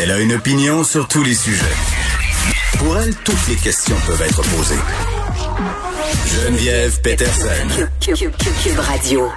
Elle 0.00 0.12
a 0.12 0.20
une 0.20 0.32
opinion 0.34 0.84
sur 0.84 1.08
tous 1.08 1.24
les 1.24 1.34
sujets. 1.34 1.64
Pour 2.78 2.96
elle, 2.98 3.12
toutes 3.16 3.48
les 3.48 3.56
questions 3.56 3.96
peuvent 4.06 4.22
être 4.22 4.42
posées. 4.42 4.78
Geneviève 6.24 7.00
Peterson. 7.00 7.66
Cube 8.00 8.78
Radio. 8.78 9.28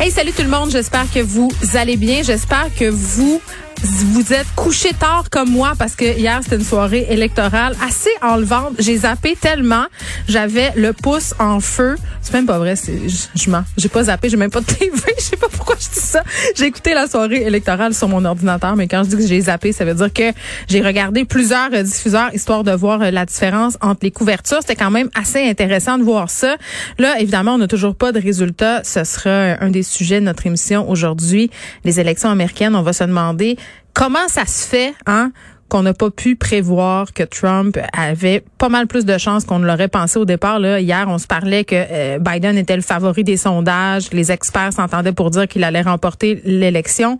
Hey, 0.00 0.10
salut 0.10 0.32
tout 0.32 0.42
le 0.42 0.48
monde. 0.48 0.70
J'espère 0.70 1.04
que 1.12 1.20
vous 1.20 1.52
allez 1.74 1.98
bien. 1.98 2.22
J'espère 2.22 2.74
que 2.74 2.88
vous 2.88 3.42
vous 3.86 4.32
êtes 4.32 4.46
couché 4.56 4.92
tard 4.92 5.24
comme 5.30 5.50
moi 5.50 5.74
parce 5.78 5.94
que 5.94 6.04
hier 6.04 6.40
c'était 6.42 6.56
une 6.56 6.64
soirée 6.64 7.06
électorale 7.08 7.76
assez 7.86 8.10
enlevante. 8.22 8.74
J'ai 8.78 8.98
zappé 8.98 9.36
tellement, 9.40 9.84
j'avais 10.28 10.72
le 10.76 10.92
pouce 10.92 11.34
en 11.38 11.60
feu. 11.60 11.96
C'est 12.20 12.32
même 12.32 12.46
pas 12.46 12.58
vrai, 12.58 12.74
je, 12.76 13.26
je 13.34 13.50
mens. 13.50 13.62
J'ai 13.76 13.88
pas 13.88 14.04
zappé, 14.04 14.28
j'ai 14.28 14.36
même 14.36 14.50
pas 14.50 14.60
de 14.60 14.66
TV, 14.66 14.90
je 15.18 15.22
sais 15.22 15.36
pas 15.36 15.48
pourquoi 15.48 15.76
je 15.78 15.88
dis 15.88 16.04
ça. 16.04 16.22
J'ai 16.56 16.66
écouté 16.66 16.94
la 16.94 17.06
soirée 17.06 17.42
électorale 17.42 17.94
sur 17.94 18.08
mon 18.08 18.24
ordinateur, 18.24 18.74
mais 18.74 18.88
quand 18.88 19.04
je 19.04 19.10
dis 19.10 19.16
que 19.16 19.26
j'ai 19.26 19.42
zappé, 19.42 19.72
ça 19.72 19.84
veut 19.84 19.94
dire 19.94 20.12
que 20.12 20.32
j'ai 20.68 20.80
regardé 20.80 21.24
plusieurs 21.24 21.70
diffuseurs 21.70 22.30
histoire 22.34 22.64
de 22.64 22.72
voir 22.72 23.02
euh, 23.02 23.10
la 23.10 23.24
différence 23.24 23.78
entre 23.80 24.00
les 24.02 24.10
couvertures. 24.10 24.58
C'était 24.60 24.76
quand 24.76 24.90
même 24.90 25.10
assez 25.14 25.48
intéressant 25.48 25.98
de 25.98 26.02
voir 26.02 26.30
ça. 26.30 26.56
Là, 26.98 27.20
évidemment, 27.20 27.54
on 27.54 27.58
n'a 27.58 27.68
toujours 27.68 27.94
pas 27.94 28.12
de 28.12 28.20
résultats. 28.20 28.82
Ce 28.82 29.04
sera 29.04 29.56
un 29.60 29.70
des 29.70 29.82
sujets 29.82 30.20
de 30.20 30.26
notre 30.26 30.46
émission 30.46 30.88
aujourd'hui, 30.90 31.50
les 31.84 32.00
élections 32.00 32.30
américaines. 32.30 32.74
On 32.74 32.82
va 32.82 32.92
se 32.92 33.04
demander 33.04 33.56
comment 33.96 34.28
ça 34.28 34.44
se 34.44 34.68
fait, 34.68 34.94
hein, 35.06 35.32
qu'on 35.68 35.82
n'a 35.82 35.94
pas 35.94 36.10
pu 36.10 36.36
prévoir 36.36 37.12
que 37.12 37.22
Trump 37.24 37.76
avait 37.96 38.44
pas 38.58 38.68
mal 38.68 38.86
plus 38.86 39.04
de 39.04 39.18
chances 39.18 39.44
qu'on 39.44 39.58
ne 39.58 39.66
l'aurait 39.66 39.88
pensé 39.88 40.18
au 40.18 40.24
départ. 40.24 40.60
Là. 40.60 40.80
Hier, 40.80 41.06
on 41.08 41.18
se 41.18 41.26
parlait 41.26 41.64
que 41.64 41.74
euh, 41.74 42.18
Biden 42.20 42.56
était 42.58 42.76
le 42.76 42.82
favori 42.82 43.24
des 43.24 43.38
sondages. 43.38 44.12
Les 44.12 44.30
experts 44.30 44.74
s'entendaient 44.74 45.14
pour 45.14 45.30
dire 45.30 45.48
qu'il 45.48 45.64
allait 45.64 45.82
remporter 45.82 46.40
l'élection. 46.44 47.18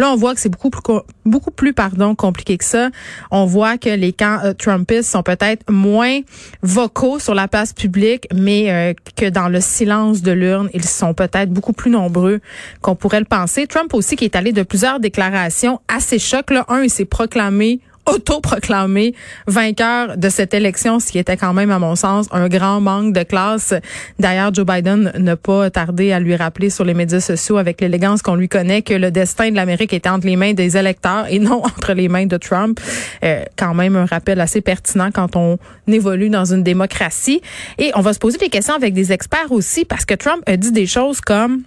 Là, 0.00 0.10
on 0.10 0.16
voit 0.16 0.34
que 0.34 0.40
c'est 0.40 0.48
beaucoup 0.48 0.70
plus 0.70 0.80
beaucoup 1.26 1.50
plus 1.50 1.74
pardon 1.74 2.14
compliqué 2.14 2.56
que 2.56 2.64
ça. 2.64 2.88
On 3.30 3.44
voit 3.44 3.76
que 3.76 3.90
les 3.90 4.14
camps 4.14 4.38
euh, 4.42 4.54
Trumpistes 4.54 5.10
sont 5.10 5.22
peut-être 5.22 5.70
moins 5.70 6.20
vocaux 6.62 7.18
sur 7.18 7.34
la 7.34 7.48
place 7.48 7.74
publique, 7.74 8.26
mais 8.32 8.72
euh, 8.72 8.94
que 9.14 9.28
dans 9.28 9.50
le 9.50 9.60
silence 9.60 10.22
de 10.22 10.32
l'urne, 10.32 10.70
ils 10.72 10.86
sont 10.86 11.12
peut-être 11.12 11.50
beaucoup 11.50 11.74
plus 11.74 11.90
nombreux 11.90 12.40
qu'on 12.80 12.96
pourrait 12.96 13.20
le 13.20 13.26
penser. 13.26 13.66
Trump 13.66 13.92
aussi 13.92 14.16
qui 14.16 14.24
est 14.24 14.36
allé 14.36 14.52
de 14.52 14.62
plusieurs 14.62 15.00
déclarations 15.00 15.80
assez 15.86 16.18
chocs. 16.18 16.50
Là, 16.50 16.64
un, 16.68 16.82
il 16.82 16.88
s'est 16.90 17.04
proclamé 17.04 17.80
autoproclamé 18.06 19.14
vainqueur 19.46 20.16
de 20.16 20.28
cette 20.28 20.54
élection, 20.54 21.00
ce 21.00 21.10
qui 21.12 21.18
était 21.18 21.36
quand 21.36 21.52
même, 21.52 21.70
à 21.70 21.78
mon 21.78 21.96
sens, 21.96 22.26
un 22.32 22.48
grand 22.48 22.80
manque 22.80 23.12
de 23.12 23.22
classe. 23.22 23.74
D'ailleurs, 24.18 24.52
Joe 24.52 24.66
Biden 24.66 25.12
n'a 25.18 25.36
pas 25.36 25.70
tardé 25.70 26.12
à 26.12 26.20
lui 26.20 26.36
rappeler 26.36 26.70
sur 26.70 26.84
les 26.84 26.94
médias 26.94 27.20
sociaux 27.20 27.56
avec 27.56 27.80
l'élégance 27.80 28.22
qu'on 28.22 28.34
lui 28.34 28.48
connaît 28.48 28.82
que 28.82 28.94
le 28.94 29.10
destin 29.10 29.50
de 29.50 29.56
l'Amérique 29.56 29.92
était 29.92 30.08
entre 30.08 30.26
les 30.26 30.36
mains 30.36 30.52
des 30.52 30.76
électeurs 30.76 31.26
et 31.28 31.38
non 31.38 31.62
entre 31.64 31.92
les 31.92 32.08
mains 32.08 32.26
de 32.26 32.36
Trump. 32.36 32.80
Euh, 33.24 33.44
quand 33.56 33.74
même 33.74 33.96
un 33.96 34.06
rappel 34.06 34.40
assez 34.40 34.60
pertinent 34.60 35.10
quand 35.12 35.36
on 35.36 35.58
évolue 35.88 36.30
dans 36.30 36.52
une 36.52 36.62
démocratie. 36.62 37.40
Et 37.78 37.92
on 37.94 38.00
va 38.00 38.12
se 38.12 38.18
poser 38.18 38.38
des 38.38 38.48
questions 38.48 38.74
avec 38.74 38.94
des 38.94 39.12
experts 39.12 39.50
aussi 39.50 39.84
parce 39.84 40.04
que 40.04 40.14
Trump 40.14 40.42
a 40.46 40.56
dit 40.56 40.72
des 40.72 40.86
choses 40.86 41.20
comme 41.20 41.62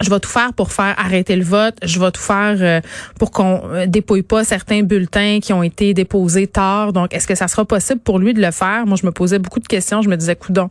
je 0.00 0.10
vais 0.10 0.20
tout 0.20 0.28
faire 0.28 0.52
pour 0.52 0.72
faire 0.72 0.94
arrêter 0.98 1.36
le 1.36 1.44
vote. 1.44 1.76
Je 1.82 1.98
vais 1.98 2.10
tout 2.10 2.20
faire 2.20 2.56
euh, 2.60 2.80
pour 3.18 3.30
qu'on 3.30 3.62
euh, 3.64 3.86
dépouille 3.86 4.22
pas 4.22 4.44
certains 4.44 4.82
bulletins 4.82 5.40
qui 5.40 5.52
ont 5.52 5.62
été 5.62 5.94
déposés 5.94 6.46
tard. 6.46 6.92
Donc, 6.92 7.14
est-ce 7.14 7.26
que 7.26 7.34
ça 7.34 7.48
sera 7.48 7.64
possible 7.64 8.00
pour 8.00 8.18
lui 8.18 8.34
de 8.34 8.40
le 8.40 8.50
faire? 8.50 8.86
Moi, 8.86 8.96
je 9.00 9.06
me 9.06 9.12
posais 9.12 9.38
beaucoup 9.38 9.60
de 9.60 9.66
questions. 9.66 10.02
Je 10.02 10.08
me 10.08 10.16
disais, 10.16 10.36
coudon, 10.36 10.68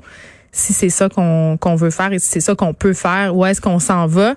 si 0.51 0.73
c'est 0.73 0.89
ça 0.89 1.09
qu'on 1.09 1.75
veut 1.75 1.89
faire 1.89 2.13
et 2.13 2.19
si 2.19 2.27
c'est 2.29 2.39
ça 2.39 2.55
qu'on 2.55 2.73
peut 2.73 2.93
faire, 2.93 3.35
où 3.35 3.45
est-ce 3.45 3.59
qu'on 3.59 3.79
s'en 3.79 4.07
va? 4.07 4.35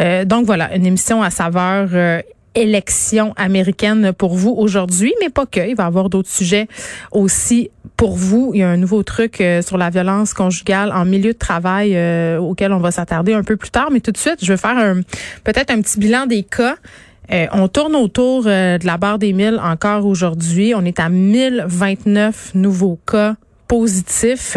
Euh, 0.00 0.24
donc, 0.24 0.46
voilà, 0.46 0.74
une 0.74 0.86
émission 0.86 1.22
à 1.22 1.30
saveur 1.30 1.88
élection 2.54 3.32
américaine 3.36 4.12
pour 4.12 4.34
vous 4.34 4.54
aujourd'hui, 4.56 5.14
mais 5.20 5.28
pas 5.28 5.46
que. 5.46 5.60
Il 5.68 5.76
va 5.76 5.84
y 5.84 5.86
avoir 5.86 6.08
d'autres 6.10 6.30
sujets 6.30 6.68
aussi 7.12 7.70
pour 7.96 8.16
vous. 8.16 8.52
Il 8.54 8.60
y 8.60 8.62
a 8.62 8.70
un 8.70 8.76
nouveau 8.76 9.02
truc 9.02 9.40
euh, 9.40 9.62
sur 9.62 9.78
la 9.78 9.90
violence 9.90 10.34
conjugale 10.34 10.92
en 10.92 11.04
milieu 11.04 11.32
de 11.32 11.38
travail 11.38 11.96
euh, 11.96 12.38
auquel 12.38 12.72
on 12.72 12.78
va 12.78 12.90
s'attarder 12.90 13.34
un 13.34 13.42
peu 13.42 13.56
plus 13.56 13.70
tard. 13.70 13.90
Mais 13.90 14.00
tout 14.00 14.12
de 14.12 14.18
suite, 14.18 14.38
je 14.42 14.52
vais 14.52 14.56
faire 14.56 14.94
peut-être 15.44 15.70
un 15.70 15.80
petit 15.80 15.98
bilan 15.98 16.26
des 16.26 16.42
cas. 16.42 16.76
Euh, 17.32 17.46
on 17.52 17.68
tourne 17.68 17.96
autour 17.96 18.44
de 18.44 18.86
la 18.86 18.96
barre 18.98 19.18
des 19.18 19.32
1000 19.32 19.60
encore 19.62 20.04
aujourd'hui. 20.06 20.74
On 20.74 20.84
est 20.84 21.00
à 21.00 21.08
1029 21.08 22.52
nouveaux 22.54 22.98
cas 23.06 23.36
positif. 23.68 24.56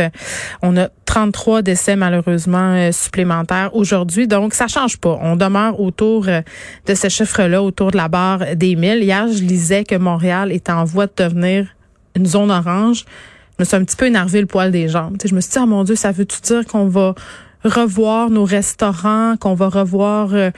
On 0.62 0.78
a 0.78 0.90
33 1.06 1.62
décès 1.62 1.96
malheureusement 1.96 2.74
euh, 2.74 2.92
supplémentaires 2.92 3.72
aujourd'hui. 3.74 4.28
Donc, 4.28 4.54
ça 4.54 4.68
change 4.68 4.98
pas. 4.98 5.18
On 5.22 5.36
demeure 5.36 5.80
autour 5.80 6.28
euh, 6.28 6.42
de 6.86 6.94
ce 6.94 7.10
chiffre-là, 7.10 7.64
autour 7.64 7.92
de 7.92 7.98
la 7.98 8.08
barre 8.08 8.56
des 8.56 8.76
1000. 8.76 9.04
Hier, 9.04 9.28
je 9.28 9.44
lisais 9.44 9.84
que 9.84 9.96
Montréal 9.96 10.52
est 10.52 10.70
en 10.70 10.84
voie 10.84 11.08
de 11.08 11.14
devenir 11.18 11.68
une 12.16 12.26
zone 12.26 12.52
orange. 12.52 13.06
Je 13.58 13.64
me 13.64 13.66
suis 13.66 13.76
un 13.76 13.84
petit 13.84 13.96
peu 13.96 14.06
énervé 14.06 14.42
le 14.42 14.48
poil 14.48 14.72
des 14.72 14.88
jambes. 14.88 15.18
je 15.24 15.34
me 15.34 15.42
suis 15.42 15.52
dit, 15.52 15.58
ah 15.60 15.66
mon 15.66 15.84
Dieu, 15.84 15.96
ça 15.96 16.12
veut-tu 16.12 16.42
dire 16.42 16.66
qu'on 16.66 16.88
va 16.88 17.16
revoir 17.64 18.30
nos 18.30 18.46
restaurants, 18.46 19.36
qu'on 19.40 19.56
va 19.56 19.70
revoir 19.70 20.30
euh, 20.34 20.52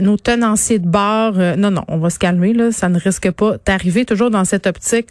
nos 0.00 0.16
tenanciers 0.16 0.80
de 0.80 0.88
bar? 0.88 1.34
non, 1.56 1.70
non, 1.70 1.84
on 1.86 1.98
va 1.98 2.10
se 2.10 2.18
calmer, 2.18 2.52
là. 2.52 2.72
Ça 2.72 2.88
ne 2.88 2.98
risque 2.98 3.30
pas 3.30 3.56
d'arriver 3.64 4.04
toujours 4.04 4.30
dans 4.30 4.44
cette 4.44 4.66
optique 4.66 5.08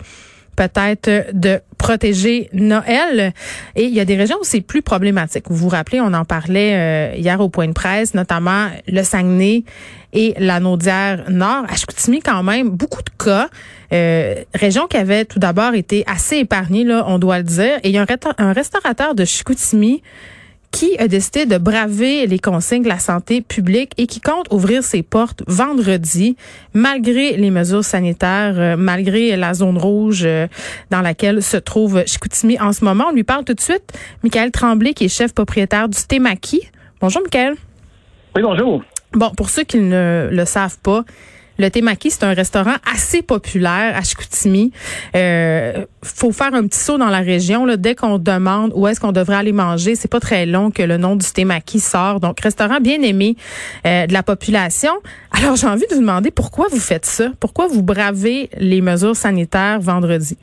peut-être 0.68 1.32
de 1.34 1.60
protéger 1.78 2.50
Noël. 2.54 3.34
Et 3.76 3.86
il 3.86 3.94
y 3.94 4.00
a 4.00 4.06
des 4.06 4.16
régions 4.16 4.38
où 4.40 4.44
c'est 4.44 4.62
plus 4.62 4.84
problématique. 4.84 5.46
Vous 5.48 5.56
vous 5.56 5.70
rappelez, 5.70 6.00
on 6.00 6.14
en 6.14 6.26
parlait 6.26 6.74
euh, 6.76 7.16
hier 7.16 7.40
au 7.42 7.50
point 7.50 7.68
de 7.68 7.74
presse, 7.74 8.14
notamment 8.14 8.68
le 8.88 9.02
Saguenay 9.02 9.64
et 10.14 10.36
la 10.38 10.60
Naudière 10.60 11.26
Nord. 11.30 11.66
À 11.68 11.76
Chicoutimi, 11.76 12.20
quand 12.22 12.44
même, 12.44 12.70
beaucoup 12.70 13.02
de 13.02 13.10
cas. 13.24 13.50
Euh, 13.92 14.36
région 14.54 14.86
qui 14.88 14.98
avait 14.98 15.26
tout 15.26 15.40
d'abord 15.40 15.74
été 15.74 16.04
assez 16.06 16.38
épargnée, 16.38 16.84
là, 16.84 17.06
on 17.08 17.18
doit 17.18 17.40
le 17.40 17.44
dire. 17.44 17.80
Et 17.84 17.90
il 17.90 17.96
y 17.96 17.98
a 17.98 18.04
un, 18.04 18.34
un 18.38 18.54
restaurateur 18.54 19.16
de 19.16 19.26
Chicoutimi 19.26 20.04
qui 20.72 20.98
a 20.98 21.08
décidé 21.08 21.46
de 21.46 21.58
braver 21.58 22.28
les 22.28 22.40
consignes 22.40 22.84
de 22.84 22.88
la 22.88 23.00
santé 23.00 23.42
publique 23.42 23.92
et 23.98 24.08
qui 24.08 24.22
compte 24.22 24.48
ouvrir 24.52 24.84
ses 24.84 25.04
portes 25.04 25.44
vendredi, 25.48 26.38
malgré 26.74 27.36
les 27.36 27.52
mesures 27.52 27.84
sanitaires, 27.84 28.56
euh, 28.58 28.76
malgré 28.78 29.36
la 29.36 29.54
zone 29.54 29.78
rouge 29.78 30.24
euh, 30.26 30.48
dans 30.90 31.02
laquelle 31.02 31.44
se 31.44 31.58
trouve 31.58 32.04
Chicoutimi 32.06 32.60
en 32.60 32.74
ce 32.74 32.86
moment. 32.86 33.06
On 33.10 33.14
lui 33.14 33.24
parle 33.24 33.44
tout 33.44 33.54
de 33.54 33.62
suite. 33.62 33.84
Michael 34.24 34.52
Tremblay, 34.52 34.94
qui 34.94 35.06
est 35.06 35.10
chef 35.10 35.34
propriétaire 35.34 35.90
du 35.90 36.00
Témaki. 36.08 36.62
Bonjour, 37.02 37.22
Michael. 37.22 37.56
Oui, 38.36 38.42
bonjour. 38.42 38.84
Bon, 39.14 39.30
pour 39.32 39.50
ceux 39.50 39.64
qui 39.64 39.78
ne 39.78 40.30
le 40.32 40.46
savent 40.46 40.78
pas, 40.80 41.04
le 41.62 41.70
Temaki, 41.70 42.10
c'est 42.10 42.26
un 42.26 42.34
restaurant 42.34 42.76
assez 42.92 43.22
populaire 43.22 43.96
à 43.96 44.02
Chicoutimi. 44.02 44.72
Euh, 45.16 45.86
faut 46.04 46.32
faire 46.32 46.54
un 46.54 46.66
petit 46.68 46.80
saut 46.80 46.98
dans 46.98 47.10
la 47.10 47.20
région. 47.20 47.66
Là, 47.66 47.78
dès 47.78 47.96
qu'on 47.96 48.18
demande 48.18 48.72
où 48.76 48.88
est-ce 48.88 49.00
qu'on 49.00 49.12
devrait 49.12 49.36
aller 49.36 49.52
manger, 49.54 49.96
c'est 49.96 50.12
pas 50.12 50.20
très 50.20 50.46
long 50.46 50.72
que 50.72 50.82
le 50.82 50.98
nom 50.98 51.16
du 51.16 51.26
Temaki 51.32 51.80
sort. 51.80 52.20
Donc, 52.20 52.40
restaurant 52.40 52.80
bien 52.82 53.02
aimé 53.04 53.36
euh, 53.86 54.08
de 54.08 54.14
la 54.14 54.24
population. 54.24 54.92
Alors, 55.32 55.56
j'ai 55.56 55.68
envie 55.68 55.86
de 55.90 55.94
vous 55.94 56.02
demander 56.02 56.32
pourquoi 56.32 56.68
vous 56.70 56.80
faites 56.80 57.06
ça? 57.06 57.30
Pourquoi 57.40 57.68
vous 57.68 57.84
bravez 57.84 58.50
les 58.58 58.82
mesures 58.82 59.16
sanitaires 59.16 59.80
vendredi? 59.80 60.38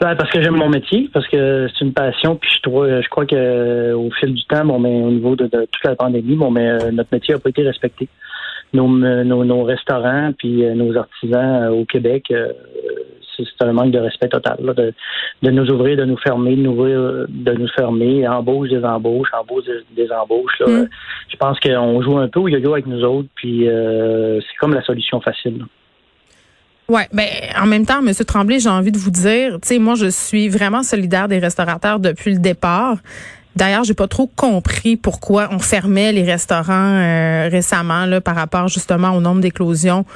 Ben, 0.00 0.16
parce 0.16 0.30
que 0.30 0.42
j'aime 0.42 0.56
mon 0.56 0.68
métier, 0.68 1.08
parce 1.12 1.26
que 1.28 1.68
c'est 1.68 1.84
une 1.84 1.92
passion, 1.92 2.36
puis 2.36 2.50
je 2.56 2.62
trouve, 2.62 2.86
je 2.86 3.08
crois 3.08 3.26
que 3.26 3.92
au 3.92 4.10
fil 4.18 4.34
du 4.34 4.44
temps, 4.44 4.64
bon, 4.64 4.78
mais 4.78 5.00
au 5.02 5.10
niveau 5.10 5.36
de, 5.36 5.46
toute 5.46 5.84
la 5.84 5.94
pandémie, 5.94 6.34
bon, 6.34 6.50
mais 6.50 6.68
euh, 6.68 6.90
notre 6.90 7.10
métier 7.12 7.34
n'a 7.34 7.40
pas 7.40 7.50
été 7.50 7.62
respecté 7.62 8.08
nos, 8.72 8.88
nos, 8.88 9.64
restaurants 9.64 10.32
puis 10.36 10.64
euh, 10.64 10.74
nos 10.74 10.96
artisans 10.96 11.64
euh, 11.64 11.70
au 11.70 11.84
Québec, 11.84 12.24
euh, 12.30 12.52
c'est 13.36 13.64
un 13.66 13.72
manque 13.72 13.92
de 13.92 13.98
respect 13.98 14.28
total 14.28 14.58
de, 14.60 14.92
de, 15.42 15.50
nous 15.50 15.68
ouvrir, 15.70 15.96
de 15.96 16.04
nous 16.04 16.18
fermer, 16.18 16.54
de 16.54 16.62
nous, 16.62 16.76
de 16.84 17.52
nous 17.52 17.68
fermer, 17.68 18.28
embauche 18.28 18.68
des 18.68 18.84
embauches, 18.84 19.28
embauche 19.32 19.64
des, 19.96 20.12
embauches. 20.12 20.60
Mm. 20.60 20.84
Je 21.28 21.36
pense 21.36 21.58
qu'on 21.58 22.02
joue 22.02 22.18
un 22.18 22.28
peu 22.28 22.40
au 22.40 22.48
yo-yo 22.48 22.72
avec 22.72 22.86
nous 22.86 23.02
autres, 23.02 23.28
puis 23.34 23.64
c'est 23.66 24.56
comme 24.60 24.74
la 24.74 24.82
solution 24.82 25.20
facile. 25.22 25.64
Ouais, 26.90 27.08
ben 27.10 27.26
en 27.58 27.66
même 27.66 27.86
temps, 27.86 28.02
Monsieur 28.02 28.26
Tremblay, 28.26 28.60
j'ai 28.60 28.68
envie 28.68 28.92
de 28.92 28.98
vous 28.98 29.10
dire, 29.10 29.54
tu 29.62 29.68
sais, 29.68 29.78
moi 29.78 29.94
je 29.94 30.10
suis 30.10 30.50
vraiment 30.50 30.82
solidaire 30.82 31.26
des 31.26 31.38
restaurateurs 31.38 32.00
depuis 32.00 32.34
le 32.34 32.38
départ. 32.38 32.98
D'ailleurs, 33.54 33.84
j'ai 33.84 33.94
pas 33.94 34.08
trop 34.08 34.26
compris 34.34 34.96
pourquoi 34.96 35.48
on 35.50 35.58
fermait 35.58 36.12
les 36.12 36.24
restaurants 36.24 36.72
euh, 36.72 37.48
récemment 37.50 38.06
là, 38.06 38.20
par 38.20 38.34
rapport 38.34 38.68
justement 38.68 39.10
au 39.10 39.20
nombre 39.20 39.40
d'éclosions 39.40 40.06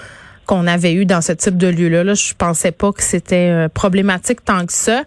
qu'on 0.46 0.66
avait 0.66 0.94
eu 0.94 1.04
dans 1.04 1.20
ce 1.20 1.32
type 1.32 1.56
de 1.56 1.66
lieu-là. 1.66 2.04
Là, 2.04 2.14
je 2.14 2.32
pensais 2.34 2.72
pas 2.72 2.92
que 2.92 3.02
c'était 3.02 3.50
euh, 3.50 3.68
problématique 3.68 4.44
tant 4.44 4.64
que 4.64 4.72
ça. 4.72 5.02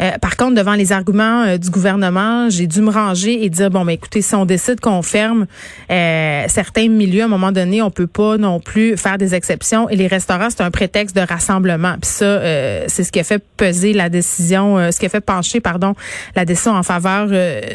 Euh, 0.00 0.12
par 0.18 0.36
contre, 0.36 0.54
devant 0.54 0.74
les 0.74 0.92
arguments 0.92 1.42
euh, 1.42 1.58
du 1.58 1.70
gouvernement, 1.70 2.48
j'ai 2.48 2.66
dû 2.66 2.80
me 2.80 2.90
ranger 2.90 3.44
et 3.44 3.50
dire 3.50 3.70
bon, 3.70 3.84
ben 3.84 3.92
écoutez, 3.92 4.22
si 4.22 4.34
on 4.34 4.46
décide 4.46 4.80
qu'on 4.80 5.02
ferme 5.02 5.46
euh, 5.90 6.44
certains 6.48 6.88
milieux, 6.88 7.22
à 7.22 7.24
un 7.26 7.28
moment 7.28 7.52
donné, 7.52 7.82
on 7.82 7.90
peut 7.90 8.06
pas 8.06 8.38
non 8.38 8.60
plus 8.60 8.96
faire 8.96 9.18
des 9.18 9.34
exceptions. 9.34 9.88
Et 9.90 9.96
les 9.96 10.06
restaurants, 10.06 10.48
c'est 10.48 10.62
un 10.62 10.70
prétexte 10.70 11.14
de 11.14 11.20
rassemblement. 11.20 11.94
Puis 12.00 12.10
ça, 12.10 12.40
c'est 12.88 13.04
ce 13.04 13.12
qui 13.12 13.20
a 13.20 13.24
fait 13.24 13.42
peser 13.56 13.92
la 13.92 14.08
décision, 14.08 14.90
ce 14.90 14.98
qui 14.98 15.06
a 15.06 15.08
fait 15.08 15.20
pencher, 15.20 15.60
pardon, 15.60 15.94
la 16.34 16.44
décision 16.44 16.72
en 16.72 16.82
faveur 16.82 17.28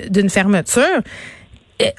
d'une 0.10 0.30
fermeture. 0.30 0.84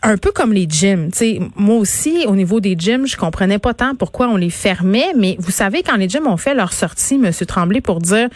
un 0.02 0.16
peu 0.16 0.32
comme 0.32 0.52
les 0.52 0.66
gyms. 0.68 1.10
sais, 1.12 1.40
moi 1.54 1.76
aussi, 1.76 2.24
au 2.26 2.34
niveau 2.34 2.60
des 2.60 2.74
gyms, 2.78 3.06
je 3.06 3.16
comprenais 3.16 3.58
pas 3.58 3.74
tant 3.74 3.94
pourquoi 3.94 4.28
on 4.28 4.36
les 4.36 4.50
fermait, 4.50 5.12
mais 5.16 5.36
vous 5.38 5.50
savez, 5.50 5.82
quand 5.82 5.96
les 5.96 6.08
gyms 6.08 6.26
ont 6.26 6.36
fait 6.36 6.54
leur 6.54 6.72
sortie, 6.72 7.14
M. 7.14 7.30
Tremblay, 7.46 7.80
pour 7.80 8.00
dire 8.00 8.28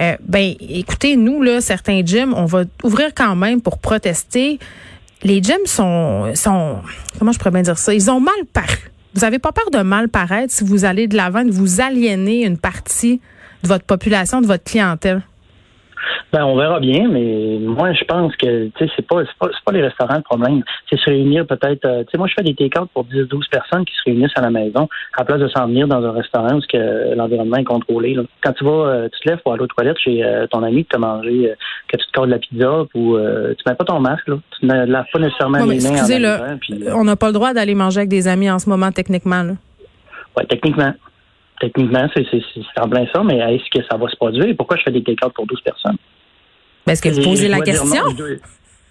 euh, 0.00 0.16
ben 0.26 0.54
écoutez, 0.60 1.16
nous, 1.16 1.42
là, 1.42 1.60
certains 1.60 2.04
gyms, 2.04 2.34
on 2.34 2.46
va 2.46 2.64
ouvrir 2.82 3.10
quand 3.14 3.36
même 3.36 3.60
pour 3.60 3.78
protester. 3.78 4.58
Les 5.22 5.42
gyms 5.42 5.66
sont 5.66 6.34
sont 6.34 6.78
comment 7.18 7.32
je 7.32 7.38
pourrais 7.38 7.50
bien 7.50 7.62
dire 7.62 7.78
ça? 7.78 7.94
Ils 7.94 8.10
ont 8.10 8.20
mal 8.20 8.34
paru. 8.52 8.90
Vous 9.14 9.24
avez 9.24 9.38
pas 9.38 9.52
peur 9.52 9.70
de 9.70 9.82
mal 9.82 10.08
paraître 10.08 10.52
si 10.52 10.64
vous 10.64 10.84
allez 10.84 11.06
de 11.06 11.16
l'avant, 11.16 11.44
de 11.44 11.50
vous 11.50 11.80
aliéner 11.80 12.44
une 12.44 12.56
partie 12.56 13.20
de 13.62 13.68
votre 13.68 13.84
population, 13.84 14.40
de 14.40 14.46
votre 14.46 14.64
clientèle? 14.64 15.22
Ben, 16.32 16.44
on 16.44 16.56
verra 16.56 16.80
bien, 16.80 17.08
mais 17.08 17.58
moi, 17.60 17.92
je 17.92 18.04
pense 18.04 18.34
que, 18.36 18.66
tu 18.68 18.72
sais, 18.78 18.90
c'est 18.96 19.06
pas, 19.06 19.22
pas, 19.38 19.48
pas, 19.64 19.72
les 19.72 19.82
restaurants 19.82 20.16
le 20.16 20.22
problème. 20.22 20.62
C'est 20.88 20.98
se 20.98 21.10
réunir 21.10 21.46
peut-être, 21.46 21.84
euh, 21.84 22.04
tu 22.04 22.12
sais, 22.12 22.18
moi, 22.18 22.26
je 22.26 22.34
fais 22.34 22.42
des 22.42 22.54
take 22.54 22.78
pour 22.94 23.04
10, 23.04 23.28
12 23.28 23.48
personnes 23.48 23.84
qui 23.84 23.92
se 23.94 24.02
réunissent 24.06 24.36
à 24.36 24.40
la 24.40 24.50
maison, 24.50 24.88
à 25.16 25.24
place 25.24 25.40
de 25.40 25.48
s'en 25.48 25.66
venir 25.66 25.86
dans 25.86 26.02
un 26.04 26.12
restaurant 26.12 26.56
où 26.56 26.60
que 26.60 27.14
l'environnement 27.14 27.56
est 27.56 27.64
contrôlé, 27.64 28.14
là. 28.14 28.22
Quand 28.42 28.52
tu 28.52 28.64
vas, 28.64 28.70
euh, 28.70 29.08
tu 29.12 29.20
te 29.20 29.28
lèves 29.28 29.40
pour 29.42 29.52
aller 29.52 29.62
aux 29.62 29.66
toilettes 29.66 29.98
chez 29.98 30.24
euh, 30.24 30.46
ton 30.46 30.62
ami, 30.62 30.84
tu 30.84 30.90
te 30.90 30.96
manger, 30.96 31.52
que 31.88 31.96
tu 31.96 32.06
te 32.06 32.12
cordes 32.12 32.28
de 32.28 32.34
la 32.34 32.38
pizza, 32.38 32.82
ou 32.94 33.18
tu 33.18 33.62
mets 33.66 33.74
pas 33.74 33.84
ton 33.84 34.00
masque, 34.00 34.28
là. 34.28 34.36
Tu 34.58 34.66
ne 34.66 34.86
laves 34.86 35.06
pas 35.12 35.18
nécessairement 35.18 35.58
les 35.58 35.80
mains. 35.80 35.92
Excusez, 35.92 36.18
là, 36.18 36.56
on 36.94 37.04
n'a 37.04 37.16
pas 37.16 37.26
le 37.26 37.34
droit 37.34 37.52
d'aller 37.52 37.74
manger 37.74 38.00
avec 38.00 38.08
des 38.08 38.28
amis 38.28 38.50
en 38.50 38.58
ce 38.58 38.68
moment, 38.68 38.90
techniquement, 38.90 39.42
là. 39.42 39.52
Ouais, 40.36 40.46
techniquement 40.46 40.94
techniquement, 41.62 42.08
c'est 42.14 42.80
en 42.80 42.88
plein 42.88 43.06
ça, 43.14 43.22
mais 43.22 43.38
est-ce 43.38 43.70
que 43.70 43.86
ça 43.88 43.96
va 43.96 44.08
se 44.08 44.16
produire? 44.16 44.54
Pourquoi 44.56 44.76
je 44.76 44.82
fais 44.82 44.90
des 44.90 45.02
take 45.02 45.24
pour 45.34 45.46
12 45.46 45.60
personnes? 45.60 45.96
Ben, 46.84 46.92
est-ce 46.92 47.02
que 47.02 47.08
vous 47.08 47.22
posez 47.22 47.48
la 47.48 47.60
question? 47.60 48.04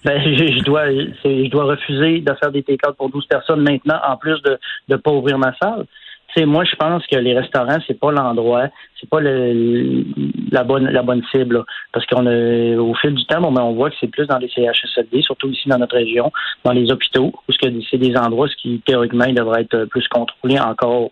Ben, 0.06 0.20
je, 0.24 0.64
dois, 0.64 0.90
je 1.24 1.50
dois 1.50 1.66
refuser 1.66 2.22
de 2.22 2.34
faire 2.40 2.52
des 2.52 2.64
take 2.64 2.80
pour 2.98 3.10
12 3.10 3.26
personnes 3.28 3.62
maintenant, 3.62 4.00
en 4.08 4.16
plus 4.16 4.42
de 4.44 4.58
ne 4.88 4.96
pas 4.96 5.12
ouvrir 5.12 5.38
ma 5.38 5.54
salle. 5.62 5.86
sais, 6.34 6.46
moi, 6.46 6.64
je 6.64 6.76
pense 6.78 7.06
que 7.08 7.18
les 7.18 7.38
restaurants, 7.38 7.78
c'est 7.86 8.00
pas 8.00 8.12
l'endroit, 8.12 8.70
c'est 9.00 9.10
pas 9.10 9.20
le, 9.20 10.06
la 10.50 10.64
bonne 10.64 10.86
la 10.86 11.04
bonne 11.04 11.24
cible. 11.30 11.66
parce 11.92 12.06
qu'on 12.06 12.26
au 12.26 12.94
fil 12.96 13.14
du 13.16 13.26
temps, 13.26 13.42
bon, 13.42 13.52
ben, 13.52 13.64
on 13.64 13.74
voit 13.74 13.90
que 13.90 13.98
c'est 14.00 14.08
plus 14.08 14.28
dans 14.28 14.38
les 14.38 14.48
CHSLD, 14.48 15.24
surtout 15.24 15.50
ici 15.50 15.68
dans 15.68 15.78
notre 15.78 15.98
région, 15.98 16.32
dans 16.64 16.72
les 16.72 16.90
hôpitaux, 16.90 17.34
où 17.50 17.52
c'est 17.52 17.98
des 17.98 18.16
endroits 18.16 18.48
qui 18.62 18.82
théoriquement 18.86 19.26
ils 19.26 19.36
devraient 19.36 19.64
être 19.64 19.86
plus 19.86 20.08
contrôlés 20.08 20.60
encore 20.60 21.12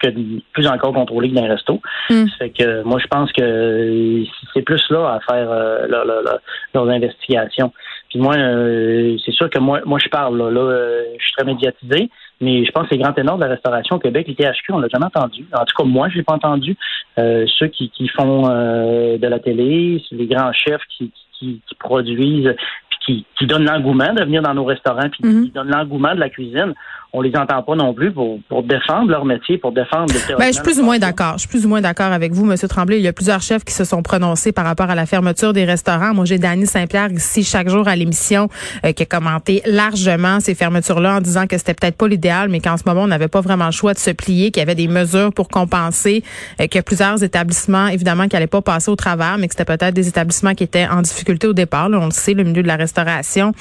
que 0.00 0.08
plus 0.52 0.66
encore 0.66 0.92
contrôlé 0.92 1.30
que 1.30 1.34
dans 1.34 1.42
les 1.42 1.50
restos. 1.50 1.80
Mm. 2.08 2.24
que 2.58 2.82
moi, 2.82 2.98
je 2.98 3.06
pense 3.06 3.30
que 3.32 4.24
c'est 4.54 4.62
plus 4.62 4.82
là 4.90 5.14
à 5.14 5.20
faire 5.20 5.50
euh, 5.50 5.86
leurs 6.74 6.88
investigations. 6.88 7.72
Puis 8.08 8.18
moi, 8.18 8.34
euh, 8.36 9.16
c'est 9.24 9.32
sûr 9.32 9.48
que 9.48 9.58
moi, 9.58 9.80
moi 9.84 9.98
je 10.02 10.08
parle 10.08 10.36
là, 10.36 10.50
là 10.50 10.60
euh, 10.60 11.04
je 11.18 11.24
suis 11.24 11.34
très 11.34 11.44
médiatisé, 11.44 12.10
mais 12.40 12.64
je 12.64 12.72
pense 12.72 12.88
que 12.88 12.94
les 12.94 13.02
grands 13.02 13.12
ténors 13.12 13.36
de 13.36 13.44
la 13.44 13.50
restauration 13.50 13.96
au 13.96 13.98
Québec, 14.00 14.26
les 14.26 14.34
THQ, 14.34 14.72
on 14.72 14.78
l'a 14.78 14.88
jamais 14.88 15.06
entendu. 15.06 15.46
En 15.52 15.64
tout 15.64 15.76
cas, 15.76 15.84
moi, 15.84 16.08
je 16.08 16.16
l'ai 16.16 16.22
pas 16.22 16.34
entendu. 16.34 16.76
ceux 17.16 17.68
qui, 17.68 17.90
qui 17.90 18.08
font 18.08 18.48
de 18.48 19.26
la 19.26 19.38
télé, 19.38 20.02
les 20.10 20.26
grands 20.26 20.52
chefs 20.52 20.82
qui, 20.96 21.12
qui, 21.38 21.60
qui 21.66 21.74
produisent, 21.76 22.54
qui, 23.04 23.24
qui 23.38 23.46
donnent 23.46 23.64
l'engouement 23.64 24.12
de 24.12 24.24
venir 24.24 24.42
dans 24.42 24.54
nos 24.54 24.64
restaurants, 24.64 25.08
puis 25.10 25.22
mm-hmm. 25.22 25.44
qui 25.44 25.50
donnent 25.50 25.70
l'engouement 25.70 26.14
de 26.14 26.20
la 26.20 26.30
cuisine 26.30 26.74
on 27.12 27.22
les 27.22 27.34
entend 27.36 27.62
pas 27.62 27.74
non 27.74 27.92
plus 27.92 28.12
pour, 28.12 28.38
pour 28.48 28.62
défendre 28.62 29.10
leur 29.10 29.24
métier, 29.24 29.58
pour 29.58 29.72
défendre 29.72 30.12
le 30.12 30.36
ben, 30.36 30.46
je 30.46 30.52
suis 30.52 30.62
plus 30.62 30.78
ou 30.78 30.84
moins 30.84 30.98
d'accord. 30.98 31.34
Je 31.34 31.40
suis 31.40 31.48
plus 31.48 31.66
ou 31.66 31.68
moins 31.68 31.80
d'accord 31.80 32.12
avec 32.12 32.32
vous, 32.32 32.44
Monsieur 32.44 32.68
Tremblay. 32.68 32.98
Il 32.98 33.02
y 33.02 33.08
a 33.08 33.12
plusieurs 33.12 33.42
chefs 33.42 33.64
qui 33.64 33.74
se 33.74 33.84
sont 33.84 34.02
prononcés 34.02 34.52
par 34.52 34.64
rapport 34.64 34.90
à 34.90 34.94
la 34.94 35.06
fermeture 35.06 35.52
des 35.52 35.64
restaurants. 35.64 36.14
Moi, 36.14 36.24
j'ai 36.24 36.38
Dany 36.38 36.66
Saint-Pierre 36.66 37.10
ici 37.10 37.42
chaque 37.42 37.68
jour 37.68 37.88
à 37.88 37.96
l'émission 37.96 38.48
euh, 38.84 38.92
qui 38.92 39.02
a 39.02 39.06
commenté 39.06 39.62
largement 39.66 40.40
ces 40.40 40.54
fermetures-là 40.54 41.16
en 41.16 41.20
disant 41.20 41.46
que 41.46 41.58
c'était 41.58 41.74
peut-être 41.74 41.96
pas 41.96 42.06
l'idéal, 42.06 42.48
mais 42.48 42.60
qu'en 42.60 42.76
ce 42.76 42.84
moment, 42.86 43.02
on 43.02 43.08
n'avait 43.08 43.28
pas 43.28 43.40
vraiment 43.40 43.66
le 43.66 43.72
choix 43.72 43.92
de 43.92 43.98
se 43.98 44.10
plier, 44.10 44.50
qu'il 44.50 44.60
y 44.60 44.62
avait 44.62 44.74
des 44.74 44.88
mesures 44.88 45.32
pour 45.32 45.48
compenser, 45.48 46.22
euh, 46.60 46.66
que 46.66 46.80
plusieurs 46.80 47.22
établissements, 47.22 47.88
évidemment, 47.88 48.28
qui 48.28 48.36
n'allaient 48.36 48.46
pas 48.46 48.62
passer 48.62 48.90
au 48.90 48.96
travers, 48.96 49.36
mais 49.38 49.48
que 49.48 49.54
c'était 49.54 49.64
peut-être 49.64 49.94
des 49.94 50.08
établissements 50.08 50.54
qui 50.54 50.64
étaient 50.64 50.86
en 50.86 51.02
difficulté 51.02 51.46
au 51.46 51.52
départ. 51.52 51.88
on 51.90 52.06
le 52.06 52.10
sait, 52.12 52.34
le 52.34 52.44
milieu 52.44 52.62
de 52.62 52.68
la 52.68 52.76
restauration, 52.76 53.52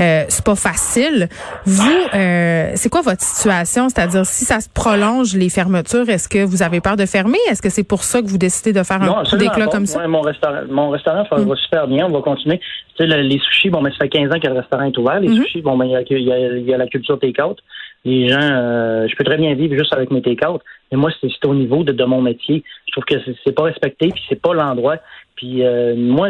euh, 0.00 0.24
c'est 0.28 0.44
pas 0.44 0.56
facile. 0.56 1.28
Vous, 1.64 2.00
euh, 2.14 2.72
c'est 2.74 2.88
quoi 2.88 2.95
votre 3.02 3.22
situation? 3.22 3.88
C'est-à-dire, 3.88 4.24
si 4.24 4.44
ça 4.44 4.60
se 4.60 4.68
prolonge, 4.68 5.34
les 5.34 5.48
fermetures, 5.48 6.08
est-ce 6.08 6.28
que 6.28 6.44
vous 6.44 6.62
avez 6.62 6.80
peur 6.80 6.96
de 6.96 7.06
fermer? 7.06 7.38
Est-ce 7.50 7.62
que 7.62 7.70
c'est 7.70 7.86
pour 7.86 8.02
ça 8.02 8.22
que 8.22 8.26
vous 8.26 8.38
décidez 8.38 8.72
de 8.72 8.82
faire 8.82 9.02
un 9.02 9.36
déclat 9.36 9.66
comme 9.66 9.86
ça? 9.86 10.06
mon 10.06 10.20
restaurant, 10.20 10.62
mon 10.68 10.90
restaurant 10.90 11.24
va 11.30 11.38
mm. 11.38 11.56
super 11.56 11.88
bien. 11.88 12.06
On 12.06 12.12
va 12.12 12.20
continuer. 12.20 12.60
Tu 12.96 13.06
sais, 13.08 13.22
les 13.22 13.38
sushis, 13.38 13.70
bon, 13.70 13.82
mais 13.82 13.90
ça 13.90 13.98
fait 14.02 14.08
15 14.08 14.30
ans 14.32 14.40
que 14.40 14.48
le 14.48 14.54
restaurant 14.54 14.84
est 14.84 14.98
ouvert. 14.98 15.20
Les 15.20 15.28
mm-hmm. 15.28 15.42
sushis, 15.42 15.62
bon, 15.62 15.76
ben, 15.76 15.86
il 15.86 15.92
y 15.92 16.32
a, 16.32 16.38
y, 16.38 16.74
a, 16.74 16.78
la 16.78 16.86
culture 16.86 17.18
take-out. 17.18 17.58
Les 18.04 18.28
gens, 18.28 18.38
euh, 18.40 19.06
je 19.08 19.16
peux 19.16 19.24
très 19.24 19.36
bien 19.36 19.54
vivre 19.54 19.76
juste 19.76 19.92
avec 19.92 20.10
mes 20.10 20.22
take-out. 20.22 20.62
Mais 20.90 20.98
moi, 20.98 21.10
c'est 21.20 21.46
au 21.46 21.54
niveau 21.54 21.82
de, 21.82 21.92
de, 21.92 22.04
mon 22.04 22.22
métier. 22.22 22.62
Je 22.86 22.92
trouve 22.92 23.04
que 23.04 23.16
c'est 23.44 23.52
pas 23.52 23.64
respecté, 23.64 24.08
puis 24.08 24.22
c'est 24.28 24.40
pas 24.40 24.54
l'endroit. 24.54 24.96
Puis 25.34 25.64
euh, 25.64 25.94
moi, 25.96 26.28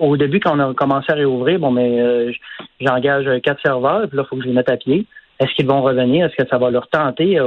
au 0.00 0.16
début, 0.16 0.40
quand 0.40 0.56
on 0.56 0.70
a 0.70 0.74
commencé 0.74 1.10
à 1.10 1.14
réouvrir, 1.14 1.58
bon, 1.58 1.70
mais 1.70 2.00
euh, 2.00 2.32
j'engage 2.80 3.26
quatre 3.42 3.62
serveurs, 3.62 4.08
puis 4.08 4.16
là, 4.16 4.24
il 4.24 4.28
faut 4.28 4.36
que 4.36 4.42
je 4.42 4.48
les 4.48 4.54
mette 4.54 4.70
à 4.70 4.76
pied. 4.76 5.06
Est-ce 5.42 5.54
qu'ils 5.56 5.66
vont 5.66 5.82
revenir? 5.82 6.26
Est-ce 6.26 6.36
que 6.40 6.48
ça 6.48 6.56
va 6.56 6.70
leur 6.70 6.86
tenter 6.88 7.38
euh, 7.38 7.44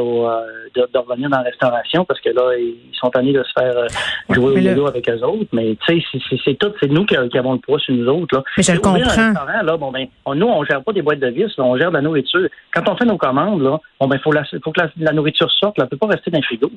de, 0.75 0.97
revenir 0.97 1.29
dans 1.29 1.37
la 1.37 1.43
restauration? 1.43 2.03
Parce 2.03 2.19
que 2.19 2.29
là, 2.29 2.57
ils 2.57 2.75
sont 2.93 3.09
tannés 3.09 3.31
de 3.31 3.41
se 3.43 3.51
faire 3.57 3.77
euh, 3.77 3.87
jouer 4.29 4.45
au 4.45 4.53
vélo 4.53 4.87
avec 4.87 5.09
eux 5.09 5.23
autres. 5.23 5.49
Mais 5.53 5.77
tu 5.87 6.01
sais, 6.01 6.19
c'est 6.43 6.57
tout, 6.59 6.73
c'est 6.81 6.89
nous 6.89 7.05
qui, 7.05 7.15
avons 7.15 7.53
le 7.53 7.59
poids 7.59 7.79
sur 7.79 7.93
nous 7.93 8.07
autres. 8.07 8.35
Là. 8.35 8.43
Mais 8.57 8.63
je 8.63 8.73
le 8.73 8.79
comprends. 8.79 9.33
Là, 9.63 9.77
bon, 9.77 9.91
ben, 9.91 10.07
on, 10.25 10.35
nous, 10.35 10.47
on 10.47 10.63
gère 10.65 10.83
pas 10.83 10.91
des 10.91 11.01
boîtes 11.01 11.19
de 11.19 11.27
vis, 11.27 11.57
on 11.57 11.77
gère 11.77 11.89
de 11.89 11.95
la 11.95 12.01
nourriture. 12.01 12.47
Quand 12.73 12.89
on 12.89 12.97
fait 12.97 13.05
nos 13.05 13.17
commandes, 13.17 13.61
là, 13.61 13.79
bon, 13.99 14.07
ben, 14.07 14.19
faut, 14.19 14.33
faut 14.63 14.71
que 14.71 14.81
la, 14.97 15.13
nourriture 15.13 15.49
sorte. 15.51 15.77
Là, 15.77 15.85
elle 15.85 15.89
peut 15.89 15.97
pas 15.97 16.13
rester 16.13 16.31
dans 16.31 16.39
le 16.39 16.43
frigo. 16.43 16.69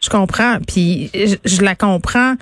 Je 0.00 0.10
comprends, 0.10 0.58
puis 0.64 1.10
je, 1.12 1.64
la 1.64 1.74
comprends, 1.74 2.34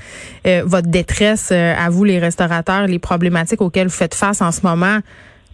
euh, 0.46 0.62
votre 0.66 0.88
détresse 0.88 1.52
à 1.52 1.88
vous, 1.88 2.04
les 2.04 2.18
restaurateurs, 2.18 2.86
les 2.86 2.98
problématiques 2.98 3.62
auxquelles 3.62 3.86
vous 3.86 3.94
faites 3.94 4.14
face 4.14 4.42
en 4.42 4.52
ce 4.52 4.66
moment. 4.66 4.98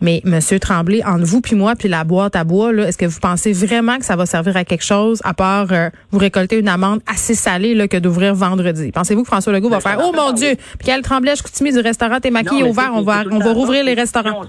Mais 0.03 0.21
Monsieur 0.25 0.59
Tremblay, 0.59 1.01
entre 1.05 1.25
vous 1.25 1.41
puis 1.41 1.55
moi 1.55 1.75
puis 1.79 1.89
la 1.89 2.03
boîte 2.03 2.35
à 2.35 2.43
bois, 2.43 2.73
est-ce 2.73 2.99
que 2.99 3.07
vous 3.07 3.21
pensez 3.21 3.53
vraiment 3.53 3.99
que 3.99 4.05
ça 4.05 4.17
va 4.17 4.27
servir 4.27 4.57
à 4.57 4.65
quelque 4.65 4.85
chose 4.85 5.23
à 5.25 5.33
part 5.33 5.69
euh, 5.71 5.91
vous 6.11 6.19
récolter 6.19 6.59
une 6.59 6.69
amende 6.69 7.01
assez 7.07 7.35
salée 7.35 7.73
là, 7.75 7.87
que 7.87 7.97
d'ouvrir 7.97 8.35
vendredi? 8.35 8.91
Pensez-vous 8.91 9.23
que 9.23 9.29
François 9.29 9.53
Legault 9.53 9.71
va 9.71 9.81
faire 9.81 10.01
Oh 10.05 10.13
mon 10.13 10.33
Dieu, 10.33 10.57
puis 10.57 10.87
quel 10.87 11.03
Tremblay, 11.03 11.37
je 11.37 11.43
coutumier 11.45 11.71
du 11.71 11.79
restaurant 11.79 12.19
Témaki 12.19 12.59
est 12.59 12.63
ouvert, 12.65 12.91
on 12.95 13.03
va 13.03 13.23
on 13.31 13.39
va 13.39 13.53
rouvrir 13.53 13.85
les 13.85 13.95
restaurants. 13.95 14.43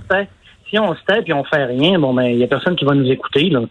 Si 0.69 0.79
on 0.79 0.95
se 0.95 1.01
tait 1.07 1.21
puis 1.21 1.33
on 1.33 1.43
fait 1.43 1.65
rien, 1.65 1.99
bon 1.99 2.15
ben 2.15 2.23
il 2.23 2.39
y 2.39 2.43
a 2.43 2.47
personne 2.47 2.75
qui 2.75 2.83
va 2.83 2.95
nous 2.95 3.09
écouter 3.11 3.49
là. 3.51 3.61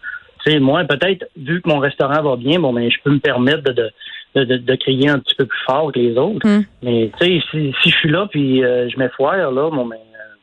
sais, 0.45 0.59
moi, 0.59 0.85
peut-être, 0.85 1.25
vu 1.35 1.61
que 1.61 1.67
mon 1.67 1.79
restaurant 1.79 2.21
va 2.21 2.37
bien, 2.37 2.59
bon, 2.59 2.71
ben, 2.71 2.89
je 2.89 2.97
peux 3.03 3.11
me 3.11 3.19
permettre 3.19 3.63
de, 3.63 3.91
de, 4.35 4.57
de, 4.57 4.75
crier 4.75 5.09
un 5.09 5.19
petit 5.19 5.35
peu 5.35 5.45
plus 5.45 5.59
fort 5.65 5.91
que 5.91 5.99
les 5.99 6.17
autres. 6.17 6.47
Hmm. 6.47 6.63
Mais, 6.81 7.11
tu 7.19 7.25
sais, 7.25 7.43
si, 7.51 7.73
si 7.81 7.89
je 7.89 7.95
suis 7.95 8.09
là 8.09 8.27
puis 8.29 8.63
euh, 8.63 8.89
je 8.89 8.97
m'effoire, 8.97 9.51
là, 9.51 9.69
bon, 9.69 9.85
ben, 9.85 9.97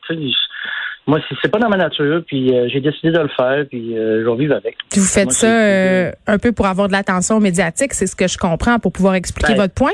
tu 0.07 0.15
sais, 0.15 0.33
moi, 1.07 1.19
c'est 1.43 1.51
pas 1.51 1.59
dans 1.59 1.69
ma 1.69 1.77
nature, 1.77 2.23
puis 2.27 2.55
euh, 2.55 2.69
j'ai 2.69 2.81
décidé 2.81 3.11
de 3.11 3.19
le 3.19 3.29
faire, 3.29 3.65
puis 3.69 3.97
euh, 3.97 4.23
je 4.23 4.31
vais 4.31 4.37
vivre 4.37 4.55
avec. 4.55 4.77
vous 4.95 5.03
faites 5.03 5.33
ça 5.33 5.47
euh, 5.47 6.13
un 6.27 6.39
peu 6.39 6.53
pour 6.53 6.67
avoir 6.67 6.89
de 6.89 6.93
l'attention 6.93 7.41
médiatique, 7.41 7.95
c'est 7.95 8.07
ce 8.07 8.15
que 8.15 8.29
je 8.29 8.39
comprends, 8.39 8.79
pour 8.79 8.93
pouvoir 8.93 9.15
expliquer 9.15 9.55
ben, 9.55 9.63
votre 9.63 9.75
point? 9.75 9.93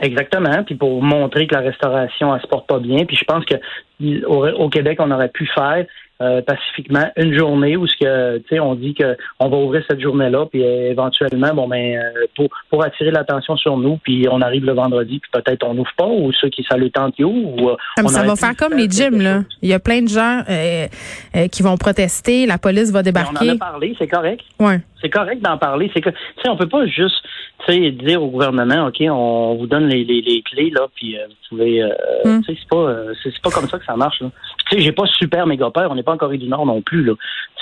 Exactement, 0.00 0.64
puis 0.64 0.74
pour 0.74 1.00
montrer 1.02 1.46
que 1.46 1.54
la 1.54 1.60
restauration, 1.60 2.34
elle 2.34 2.42
se 2.42 2.48
porte 2.48 2.66
pas 2.66 2.80
bien. 2.80 3.04
Puis 3.04 3.16
je 3.16 3.24
pense 3.24 3.44
que 3.44 3.54
au 4.26 4.68
Québec, 4.68 4.98
on 5.00 5.10
aurait 5.12 5.28
pu 5.28 5.48
faire 5.54 5.86
euh, 6.22 6.40
pacifiquement 6.40 7.10
une 7.16 7.36
journée 7.36 7.76
où 7.76 7.86
ce 7.88 7.96
que 7.96 8.38
tu 8.38 8.44
sais 8.50 8.60
on 8.60 8.76
dit 8.76 8.94
que 8.94 9.16
on 9.40 9.48
va 9.48 9.56
ouvrir 9.56 9.82
cette 9.90 10.00
journée-là 10.00 10.46
puis 10.46 10.62
éventuellement 10.62 11.52
bon 11.52 11.66
ben 11.66 11.96
euh, 11.96 12.26
pour 12.36 12.48
pour 12.70 12.84
attirer 12.84 13.10
l'attention 13.10 13.56
sur 13.56 13.76
nous 13.76 13.96
puis 13.96 14.28
on 14.30 14.40
arrive 14.40 14.64
le 14.64 14.72
vendredi 14.72 15.18
puis 15.18 15.30
peut-être 15.32 15.66
on 15.66 15.74
n'ouvre 15.74 15.90
pas 15.96 16.06
ou 16.06 16.30
ceux 16.32 16.48
qui 16.48 16.64
ça 16.68 16.76
le 16.76 16.90
tente 16.90 17.18
ou 17.18 17.70
euh, 17.70 17.76
ah, 17.96 18.06
ça 18.06 18.22
va 18.22 18.36
faire 18.36 18.54
comme 18.54 18.74
les 18.74 18.88
gyms 18.88 19.20
là. 19.20 19.40
il 19.62 19.70
y 19.70 19.72
a 19.72 19.80
plein 19.80 20.02
de 20.02 20.08
gens 20.08 20.42
qui 21.50 21.62
vont 21.62 21.76
protester 21.76 22.46
la 22.46 22.58
police 22.58 22.92
va 22.92 23.02
débarquer 23.02 23.48
on 23.48 23.52
en 23.52 23.56
a 23.56 23.58
parlé 23.58 23.96
c'est 23.98 24.06
correct. 24.06 24.44
Ouais. 24.60 24.80
C'est 25.00 25.10
correct 25.10 25.42
d'en 25.42 25.58
parler 25.58 25.90
c'est 25.92 26.00
que 26.00 26.10
tu 26.10 26.16
sais 26.42 26.48
on 26.48 26.56
peut 26.56 26.68
pas 26.68 26.86
juste 26.86 27.16
tu 27.66 27.72
sais 27.72 27.90
dire 27.90 28.22
au 28.22 28.28
gouvernement 28.28 28.86
ok 28.86 29.02
on 29.10 29.56
vous 29.56 29.66
donne 29.66 29.88
les, 29.88 30.04
les, 30.04 30.42
clés 30.42 30.70
là 30.70 30.86
puis 30.94 31.16
vous 31.16 31.56
pouvez 31.56 31.82
hmm. 32.24 32.42
tu 32.42 32.52
sais 32.52 32.60
c'est 32.60 32.68
pas 32.68 32.94
c'est 33.24 33.42
pas 33.42 33.50
comme 33.50 33.68
ça 33.68 33.78
que 33.78 33.84
ça 33.84 33.96
marche 33.96 34.20
là. 34.20 34.30
Tu 34.68 34.76
sais 34.76 34.82
j'ai 34.84 34.92
pas 34.92 35.06
super 35.18 35.46
méga 35.46 35.68
peur 35.70 35.90
on 35.90 35.96
n'est 35.96 36.04
pas 36.04 36.11
en 36.12 36.16
Corée 36.16 36.38
du 36.38 36.48
Nord 36.48 36.66
non 36.66 36.80
plus. 36.82 37.04
Là. 37.04 37.14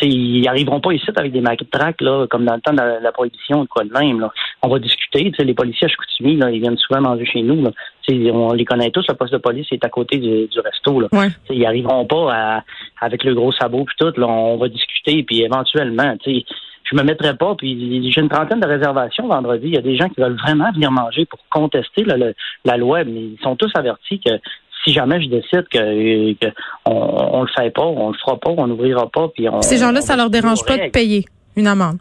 ils 0.02 0.46
arriveront 0.48 0.80
pas 0.80 0.92
ici 0.92 1.06
avec 1.14 1.32
des 1.32 1.40
matraques, 1.40 2.00
là, 2.00 2.26
comme 2.28 2.44
dans 2.44 2.54
le 2.54 2.60
temps 2.60 2.72
de 2.72 3.02
la, 3.02 3.12
prohibition 3.12 3.62
ou 3.62 3.66
quoi 3.66 3.84
de 3.84 3.92
même. 3.92 4.20
Là. 4.20 4.32
On 4.62 4.68
va 4.68 4.78
discuter. 4.78 5.32
Les 5.38 5.54
policiers 5.54 5.86
à 5.86 5.88
Chicoutimi, 5.88 6.36
là, 6.36 6.50
ils 6.50 6.60
viennent 6.60 6.76
souvent 6.76 7.00
manger 7.00 7.26
chez 7.26 7.42
nous. 7.42 7.62
Là. 7.62 7.70
On 8.32 8.52
les 8.52 8.64
connaît 8.64 8.90
tous, 8.90 9.06
le 9.08 9.14
poste 9.14 9.32
de 9.32 9.38
police 9.38 9.66
est 9.70 9.84
à 9.84 9.88
côté 9.88 10.18
du, 10.18 10.60
resto. 10.60 11.00
Là. 11.00 11.08
Ils 11.48 11.64
arriveront 11.66 12.06
pas 12.06 12.62
avec 13.00 13.24
le 13.24 13.34
gros 13.34 13.52
sabot 13.52 13.84
puis 13.84 13.96
tout. 13.98 14.20
Là, 14.20 14.26
on 14.26 14.56
va 14.56 14.68
discuter, 14.68 15.22
puis 15.22 15.42
éventuellement, 15.42 16.16
je 16.24 16.96
me 16.96 17.02
mettrai 17.02 17.36
pas. 17.36 17.54
Puis 17.54 18.10
j'ai 18.12 18.20
une 18.20 18.28
trentaine 18.28 18.60
de 18.60 18.66
réservations 18.66 19.28
vendredi. 19.28 19.68
Il 19.68 19.74
y 19.74 19.78
a 19.78 19.82
des 19.82 19.96
gens 19.96 20.08
qui 20.08 20.20
veulent 20.20 20.38
vraiment 20.38 20.70
venir 20.72 20.90
manger 20.90 21.24
pour 21.26 21.38
contester 21.50 22.04
la 22.64 22.76
loi, 22.76 23.04
mais 23.04 23.20
ils 23.20 23.38
sont 23.42 23.56
tous 23.56 23.70
avertis 23.74 24.20
que 24.20 24.32
si 24.84 24.92
jamais 24.92 25.20
je 25.22 25.28
décide 25.28 25.66
que, 25.72 26.32
que 26.34 26.46
on, 26.86 26.92
on 26.92 27.42
le 27.42 27.48
fait 27.56 27.70
pas, 27.70 27.82
on 27.84 28.08
le 28.10 28.18
fera 28.18 28.38
pas, 28.38 28.50
on 28.56 28.66
n'ouvrira 28.66 29.08
pas, 29.10 29.28
puis 29.28 29.48
on. 29.48 29.60
Ces 29.62 29.76
gens-là, 29.78 30.00
ça 30.00 30.16
leur 30.16 30.30
dérange 30.30 30.64
pas 30.64 30.76
de 30.76 30.90
payer 30.90 31.24
une 31.56 31.66
amende? 31.66 31.98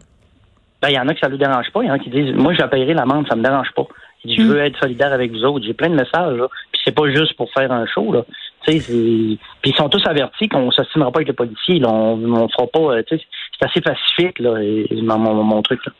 Ben, 0.82 0.88
il 0.88 0.94
y 0.94 0.98
en 0.98 1.06
a 1.08 1.12
qui 1.14 1.20
ça 1.20 1.28
ne 1.28 1.36
dérange 1.36 1.70
pas. 1.72 1.82
Il 1.82 1.88
y 1.88 1.90
en 1.90 1.94
a 1.94 1.98
qui 1.98 2.08
disent, 2.10 2.32
moi, 2.34 2.54
je 2.54 2.62
payerai 2.64 2.94
l'amende, 2.94 3.26
ça 3.28 3.36
me 3.36 3.42
dérange 3.42 3.68
pas. 3.76 3.86
Ils 4.24 4.34
disent, 4.36 4.46
Je 4.46 4.50
veux 4.52 4.60
être 4.60 4.78
solidaire 4.80 5.12
avec 5.12 5.30
vous 5.30 5.44
autres. 5.44 5.64
J'ai 5.66 5.74
plein 5.74 5.90
de 5.90 5.94
messages, 5.94 6.36
là. 6.38 6.46
Puis 6.72 6.80
c'est 6.84 6.94
pas 6.94 7.08
juste 7.10 7.34
pour 7.36 7.50
faire 7.52 7.70
un 7.70 7.84
show, 7.86 8.12
là. 8.12 8.24
Puis 8.66 9.38
ils 9.64 9.74
sont 9.76 9.88
tous 9.88 10.02
avertis 10.06 10.48
qu'on 10.48 10.70
s'assinera 10.70 11.10
pas 11.10 11.18
avec 11.18 11.28
les 11.28 11.34
policiers, 11.34 11.78
là. 11.80 11.88
On, 11.90 12.18
on 12.32 12.48
fera 12.48 12.66
pas, 12.66 12.96
euh, 12.96 13.02
c'est 13.10 13.20
assez 13.62 13.80
pacifique, 13.82 14.38
là, 14.38 14.58
et- 14.62 14.86
et 14.90 15.02
mon, 15.02 15.18
mon, 15.18 15.42
mon 15.42 15.62
truc, 15.62 15.80
là. 15.84 15.92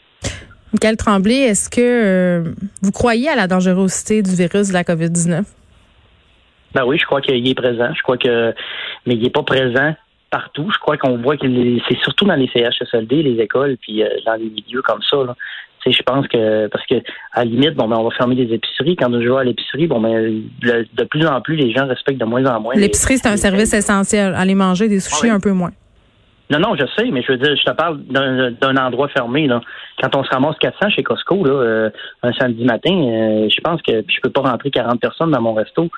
Michael 0.72 0.96
Tremblay, 0.96 1.40
est-ce 1.40 1.68
que 1.68 1.80
euh, 1.80 2.52
vous 2.80 2.92
croyez 2.92 3.28
à 3.28 3.34
la 3.36 3.48
dangerosité 3.48 4.22
du 4.22 4.30
virus 4.34 4.68
de 4.68 4.72
la 4.72 4.84
COVID-19? 4.84 5.42
Ben 6.74 6.84
oui, 6.84 6.98
je 6.98 7.04
crois 7.04 7.20
qu'il 7.20 7.46
est 7.46 7.54
présent. 7.54 7.92
Je 7.94 8.02
crois 8.02 8.16
que, 8.16 8.54
mais 9.06 9.14
il 9.14 9.24
est 9.26 9.30
pas 9.30 9.42
présent 9.42 9.94
partout. 10.30 10.68
Je 10.72 10.78
crois 10.78 10.96
qu'on 10.96 11.16
voit 11.18 11.36
que 11.36 11.46
les- 11.46 11.82
c'est 11.88 11.98
surtout 11.98 12.24
dans 12.24 12.36
les 12.36 12.48
CHSLD, 12.54 13.22
les 13.22 13.42
écoles, 13.42 13.76
puis 13.80 14.02
euh, 14.02 14.08
dans 14.24 14.34
les 14.34 14.48
milieux 14.50 14.82
comme 14.82 15.02
ça. 15.02 15.16
Là. 15.24 15.34
Tu 15.82 15.90
sais, 15.90 15.96
je 15.98 16.02
pense 16.02 16.28
que 16.28 16.66
parce 16.68 16.86
que 16.86 16.96
à 17.32 17.40
la 17.40 17.44
limite, 17.46 17.74
bon, 17.74 17.88
ben, 17.88 17.96
on 17.96 18.04
va 18.04 18.10
fermer 18.14 18.34
des 18.36 18.52
épiceries. 18.54 18.96
Quand 18.96 19.10
je 19.12 19.28
vais 19.28 19.36
à 19.38 19.44
l'épicerie, 19.44 19.86
bon, 19.86 19.98
ben, 20.00 20.42
le- 20.62 20.86
de 20.92 21.04
plus 21.04 21.26
en 21.26 21.40
plus, 21.40 21.56
les 21.56 21.72
gens 21.72 21.86
respectent 21.86 22.20
de 22.20 22.24
moins 22.26 22.44
en 22.46 22.60
moins. 22.60 22.74
les- 22.74 22.82
L'épicerie, 22.82 23.16
c'est 23.18 23.28
un 23.28 23.32
les 23.32 23.36
service 23.38 23.72
essentiel. 23.72 24.34
Aller 24.36 24.54
manger 24.54 24.88
des 24.88 25.00
sushis, 25.00 25.28
Ah 25.30 25.34
un 25.34 25.40
peu 25.40 25.52
moins. 25.52 25.70
Non, 26.50 26.58
non, 26.58 26.74
je 26.76 26.84
sais, 26.96 27.08
mais 27.12 27.22
je 27.22 27.32
veux 27.32 27.38
dire, 27.38 27.54
je 27.56 27.62
te 27.64 27.74
parle 27.76 28.02
d'un 28.10 28.50
d'un 28.50 28.76
endroit 28.76 29.08
fermé. 29.08 29.46
Là. 29.46 29.60
Quand 30.02 30.16
on 30.16 30.24
se 30.24 30.30
ramasse 30.30 30.56
400 30.60 30.90
chez 30.90 31.02
Costco, 31.02 31.44
là, 31.44 31.52
euh, 31.52 31.90
un 32.22 32.32
samedi 32.32 32.64
matin, 32.64 32.90
euh, 32.92 33.48
je 33.48 33.60
pense 33.60 33.80
que 33.82 33.92
je 34.08 34.20
peux 34.22 34.30
pas 34.30 34.40
rentrer 34.42 34.70
40 34.70 35.00
personnes 35.00 35.30
dans 35.30 35.40
mon 35.40 35.54
resto. 35.54 35.88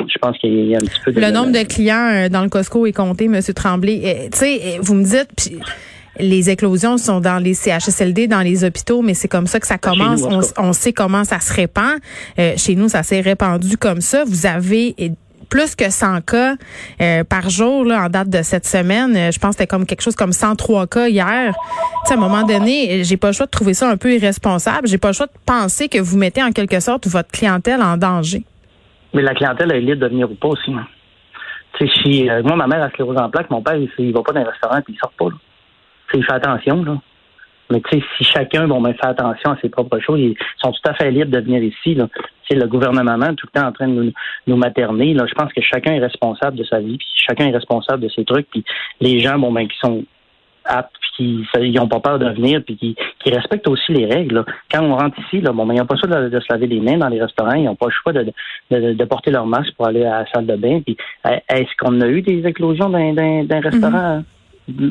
Je 0.00 0.18
pense 0.20 0.36
qu'il 0.38 0.66
y 0.68 0.74
a 0.74 0.78
un 0.78 0.80
petit 0.80 1.00
peu 1.04 1.12
de... 1.12 1.20
Le 1.20 1.30
nombre 1.30 1.52
de 1.52 1.66
clients 1.66 2.10
euh, 2.12 2.28
dans 2.28 2.42
le 2.42 2.48
Costco 2.48 2.84
est 2.86 2.92
compté, 2.92 3.24
M. 3.26 3.40
Tremblay. 3.54 4.02
Euh, 4.04 4.28
Tu 4.32 4.38
sais, 4.38 4.60
euh, 4.62 4.78
vous 4.82 4.94
me 4.94 5.04
dites, 5.04 5.28
puis 5.36 5.58
les 6.18 6.50
éclosions 6.50 6.98
sont 6.98 7.20
dans 7.20 7.38
les 7.42 7.54
CHSLD, 7.54 8.26
dans 8.26 8.42
les 8.42 8.64
hôpitaux, 8.64 9.00
mais 9.00 9.14
c'est 9.14 9.28
comme 9.28 9.46
ça 9.46 9.60
que 9.60 9.66
ça 9.66 9.76
Chez 9.76 9.80
commence. 9.80 10.20
nous, 10.28 10.40
on, 10.58 10.68
on 10.68 10.72
sait 10.74 10.92
comment 10.92 11.24
ça 11.24 11.40
se 11.40 11.52
répand. 11.54 11.96
Euh, 12.38 12.52
chez 12.58 12.74
nous, 12.74 12.88
ça 12.88 13.02
s'est 13.02 13.22
répandu 13.22 13.78
comme 13.78 14.02
ça. 14.02 14.24
Vous 14.26 14.44
avez 14.44 14.94
plus 15.52 15.76
que 15.76 15.90
100 15.90 16.22
cas 16.22 16.54
euh, 17.02 17.24
par 17.24 17.50
jour 17.50 17.84
là, 17.84 18.06
en 18.06 18.08
date 18.08 18.30
de 18.30 18.40
cette 18.42 18.64
semaine. 18.64 19.14
Euh, 19.14 19.30
je 19.30 19.38
pense 19.38 19.50
que 19.50 19.56
c'était 19.58 19.66
comme 19.66 19.84
quelque 19.84 20.00
chose 20.00 20.16
comme 20.16 20.32
103 20.32 20.86
cas 20.86 21.08
hier. 21.08 21.52
Tu 21.52 22.08
sais, 22.08 22.14
à 22.14 22.16
un 22.16 22.20
moment 22.20 22.46
donné, 22.46 23.04
j'ai 23.04 23.18
pas 23.18 23.26
le 23.26 23.32
choix 23.34 23.44
de 23.44 23.50
trouver 23.50 23.74
ça 23.74 23.90
un 23.90 23.98
peu 23.98 24.14
irresponsable. 24.14 24.88
J'ai 24.88 24.96
pas 24.96 25.08
le 25.08 25.12
choix 25.12 25.26
de 25.26 25.32
penser 25.44 25.90
que 25.90 25.98
vous 25.98 26.16
mettez 26.16 26.42
en 26.42 26.52
quelque 26.52 26.80
sorte 26.80 27.06
votre 27.06 27.30
clientèle 27.30 27.82
en 27.82 27.98
danger. 27.98 28.44
Mais 29.12 29.20
la 29.20 29.34
clientèle 29.34 29.70
est 29.72 29.80
libre 29.82 30.00
de 30.00 30.08
venir 30.08 30.30
ou 30.30 30.34
pas 30.36 30.48
aussi. 30.48 30.72
hein. 30.72 30.86
Si, 32.02 32.30
euh, 32.30 32.42
moi, 32.42 32.56
ma 32.56 32.66
mère 32.66 32.82
a 32.82 32.88
sclérose 32.88 33.18
en 33.18 33.28
plaques, 33.28 33.50
mon 33.50 33.60
père, 33.60 33.76
il, 33.76 34.12
va 34.12 34.22
pas 34.22 34.32
dans 34.32 34.40
un 34.40 34.44
restaurant 34.44 34.80
puis 34.80 34.94
il 34.94 34.98
sort 34.98 35.12
pas. 35.18 35.26
Là. 35.26 35.36
Il 36.14 36.24
fait 36.24 36.32
attention, 36.32 36.82
là. 36.82 36.96
Mais 37.70 37.82
tu 37.82 37.98
sais, 37.98 38.04
si 38.16 38.24
chacun 38.24 38.66
bon, 38.68 38.80
ben, 38.80 38.94
fait 38.94 39.06
attention 39.06 39.50
à 39.50 39.58
ses 39.60 39.68
propres 39.68 39.98
choses, 39.98 40.18
ils 40.18 40.36
sont 40.62 40.72
tout 40.72 40.90
à 40.90 40.94
fait 40.94 41.10
libres 41.10 41.30
de 41.30 41.40
venir 41.40 41.62
ici. 41.62 41.94
Là. 41.94 42.08
Sais, 42.48 42.56
le 42.56 42.66
gouvernement 42.66 43.16
tout 43.34 43.46
le 43.52 43.60
temps 43.60 43.66
en 43.68 43.72
train 43.72 43.88
de 43.88 43.92
nous, 43.92 44.12
nous 44.46 44.56
materner. 44.56 45.14
Là. 45.14 45.26
Je 45.28 45.34
pense 45.34 45.52
que 45.52 45.60
chacun 45.60 45.92
est 45.94 46.00
responsable 46.00 46.56
de 46.56 46.64
sa 46.64 46.80
vie, 46.80 46.98
puis 46.98 47.06
chacun 47.14 47.46
est 47.46 47.52
responsable 47.52 48.02
de 48.02 48.08
ses 48.08 48.24
trucs. 48.24 48.48
Puis 48.50 48.64
les 49.00 49.20
gens, 49.20 49.38
bon 49.38 49.52
ben, 49.52 49.68
qui 49.68 49.78
sont 49.78 50.04
aptes, 50.64 50.94
puis 51.00 51.10
qui 51.16 51.46
ils 51.60 51.80
ont 51.80 51.88
pas 51.88 52.00
peur 52.00 52.18
de 52.18 52.28
venir, 52.30 52.62
puis 52.64 52.76
qui, 52.76 52.96
qui 53.22 53.30
respectent 53.30 53.68
aussi 53.68 53.92
les 53.92 54.06
règles. 54.06 54.36
là. 54.36 54.44
Quand 54.72 54.82
on 54.84 54.96
rentre 54.96 55.18
ici, 55.20 55.40
là, 55.40 55.52
bon, 55.52 55.66
ben, 55.66 55.74
ils 55.74 55.78
n'ont 55.78 55.86
pas 55.86 55.96
ça 55.96 56.06
de, 56.06 56.28
de 56.28 56.40
se 56.40 56.46
laver 56.50 56.66
les 56.66 56.80
mains 56.80 56.98
dans 56.98 57.08
les 57.08 57.20
restaurants, 57.20 57.54
ils 57.54 57.64
n'ont 57.64 57.76
pas 57.76 57.86
le 57.86 57.92
choix 57.92 58.12
de, 58.12 58.32
de, 58.70 58.92
de 58.92 59.04
porter 59.04 59.30
leur 59.30 59.46
masque 59.46 59.74
pour 59.76 59.86
aller 59.86 60.04
à 60.04 60.20
la 60.20 60.26
salle 60.32 60.46
de 60.46 60.56
bain. 60.56 60.80
Puis 60.80 60.96
euh, 61.26 61.36
est-ce 61.48 61.70
qu'on 61.78 62.00
a 62.00 62.06
eu 62.06 62.22
des 62.22 62.46
éclosions 62.46 62.88
d'un, 62.90 63.44
d'un 63.44 63.60
restaurant? 63.60 64.18
hein? 64.18 64.24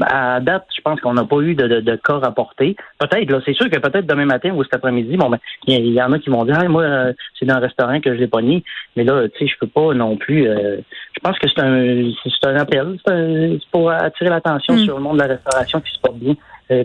À 0.10 0.40
date, 0.40 0.66
je 0.76 0.82
pense 0.82 1.00
qu'on 1.02 1.14
n'a 1.14 1.24
pas 1.26 1.40
eu 1.40 1.56
de, 1.56 1.68
de, 1.68 1.80
de 1.82 1.96
cas 1.96 2.18
rapportés. 2.20 2.76
Peut-être, 3.00 3.30
là, 3.32 3.40
c'est 3.46 3.54
sûr 3.54 3.70
que 3.70 3.78
peut-être 3.80 4.06
demain 4.06 4.26
matin 4.26 4.52
ou 4.54 4.64
cet 4.64 4.74
après-midi, 4.76 5.18
bon 5.18 5.30
ben, 5.30 5.40
il 5.68 5.88
y, 5.94 6.02
en 6.02 6.12
a 6.12 6.20
qui 6.20 6.30
vont 6.30 6.44
dire 6.46 6.58
Ah, 6.60 6.68
moi, 6.68 6.84
euh, 6.84 7.14
c'est 7.40 7.46
dans 7.46 7.56
un 7.56 7.60
restaurant 7.60 8.00
que 8.00 8.14
je 8.14 8.20
l'ai 8.20 8.28
pas 8.28 8.42
mis. 8.42 8.64
Mais 8.96 9.04
là, 9.04 9.28
tu 9.30 9.40
sais, 9.40 9.48
je 9.52 9.58
peux 9.60 9.68
pas 9.68 9.94
non 9.94 10.18
plus. 10.18 10.48
euh, 10.48 10.78
je 11.14 11.20
pense 11.22 11.38
que 11.40 11.48
c'est 11.48 11.62
un 11.62 12.12
c'est 12.24 12.48
un 12.48 12.56
appel. 12.58 12.98
C'est 13.06 13.14
un- 13.14 13.58
c'est 13.60 13.70
pour 13.72 13.90
attirer 13.92 14.30
l'attention 14.30 14.76
Mm. 14.76 14.80
sur 14.80 14.98
le 14.98 15.04
monde 15.04 15.18
de 15.18 15.22
la 15.24 15.28
restauration 15.28 15.80
qui 15.82 15.92
se 15.94 16.00
porte 16.00 16.18
bien 16.18 16.36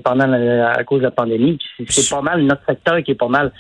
pendant 0.05 0.27
la- 0.27 0.73
à 0.73 0.85
cause 0.85 0.99
de 0.99 1.05
la 1.05 1.11
pandémie. 1.11 1.59
C'est 1.89 2.09
pas 2.09 2.23
mal 2.23 2.43
notre 2.43 2.65
secteur 2.67 3.03
qui 3.03 3.13
est 3.13 3.15
pas 3.15 3.29
mal. 3.29 3.53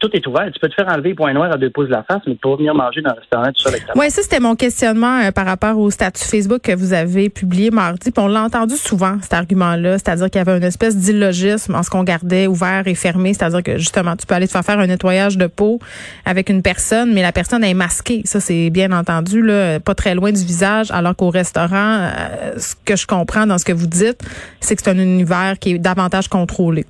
Tout 0.00 0.10
est 0.12 0.26
ouvert. 0.26 0.48
Tu 0.52 0.60
peux 0.60 0.68
te 0.68 0.74
faire 0.74 0.88
enlever 0.88 1.10
les 1.10 1.14
points 1.14 1.32
noirs 1.32 1.52
à 1.52 1.56
deux 1.56 1.70
pouces 1.70 1.86
de 1.88 1.92
la 1.92 2.02
face, 2.02 2.20
mais 2.26 2.34
tu 2.34 2.38
peux 2.42 2.54
venir 2.56 2.74
manger 2.74 3.00
dans 3.02 3.10
un 3.10 3.14
restaurant 3.14 3.46
tout 3.52 3.62
seul 3.70 3.80
Oui, 3.96 4.10
ça, 4.10 4.22
c'était 4.22 4.40
mon 4.40 4.54
questionnement 4.54 5.20
euh, 5.20 5.30
par 5.32 5.46
rapport 5.46 5.78
au 5.78 5.90
statut 5.90 6.24
Facebook 6.24 6.62
que 6.62 6.74
vous 6.74 6.92
avez 6.92 7.28
publié 7.28 7.70
mardi. 7.70 8.10
Puis 8.10 8.22
on 8.24 8.28
l'a 8.28 8.42
entendu 8.42 8.76
souvent, 8.76 9.16
cet 9.22 9.34
argument-là, 9.34 9.98
c'est-à-dire 9.98 10.30
qu'il 10.30 10.38
y 10.38 10.42
avait 10.48 10.56
une 10.56 10.64
espèce 10.64 10.96
d'illogisme 10.96 11.74
en 11.74 11.82
ce 11.82 11.90
qu'on 11.90 12.04
gardait 12.04 12.46
ouvert 12.46 12.82
et 12.86 12.94
fermé, 12.94 13.34
c'est-à-dire 13.34 13.62
que 13.62 13.78
justement, 13.78 14.16
tu 14.16 14.26
peux 14.26 14.34
aller 14.34 14.46
te 14.46 14.52
faire 14.52 14.64
faire 14.64 14.78
un 14.78 14.86
nettoyage 14.86 15.36
de 15.36 15.46
peau 15.46 15.78
avec 16.24 16.48
une 16.48 16.62
personne, 16.62 17.12
mais 17.12 17.22
la 17.22 17.32
personne 17.32 17.64
est 17.64 17.74
masquée. 17.74 18.22
Ça, 18.24 18.40
c'est 18.40 18.70
bien 18.70 18.92
entendu, 18.92 19.42
là, 19.42 19.80
pas 19.80 19.94
très 19.94 20.14
loin 20.14 20.30
du 20.32 20.44
visage, 20.44 20.90
alors 20.90 21.16
qu'au 21.16 21.30
restaurant, 21.30 21.72
euh, 22.02 22.52
ce 22.58 22.74
que 22.84 22.96
je 22.96 23.06
comprends 23.06 23.46
dans 23.46 23.58
ce 23.58 23.64
que 23.64 23.72
vous 23.72 23.86
dites, 23.86 24.20
c'est 24.60 24.76
que 24.76 24.82
c'est 24.84 24.90
un 24.90 24.98
univers 24.98 25.58
qui 25.58 25.71
est 25.71 25.71
davantage 25.78 26.28
contrôlé? 26.28 26.84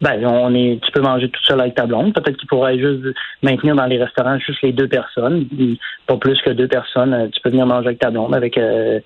Ben, 0.00 0.22
on 0.26 0.54
est, 0.54 0.80
tu 0.84 0.90
peux 0.92 1.00
manger 1.00 1.30
tout 1.30 1.42
seul 1.44 1.58
avec 1.60 1.76
ta 1.76 1.86
blonde. 1.86 2.12
Peut-être 2.12 2.36
qu'il 2.36 2.48
pourrait 2.48 2.78
juste 2.78 3.16
maintenir 3.42 3.74
dans 3.74 3.86
les 3.86 3.96
restaurants 4.02 4.38
juste 4.38 4.60
les 4.62 4.72
deux 4.72 4.88
personnes, 4.88 5.46
pas 6.06 6.16
plus 6.18 6.38
que 6.42 6.50
deux 6.50 6.68
personnes. 6.68 7.14
Euh, 7.14 7.28
Tu 7.32 7.40
peux 7.40 7.48
venir 7.48 7.64
manger 7.64 7.86
avec 7.86 8.00
ta 8.00 8.10
blonde, 8.10 8.34
avec 8.34 8.58
euh, 8.58 9.00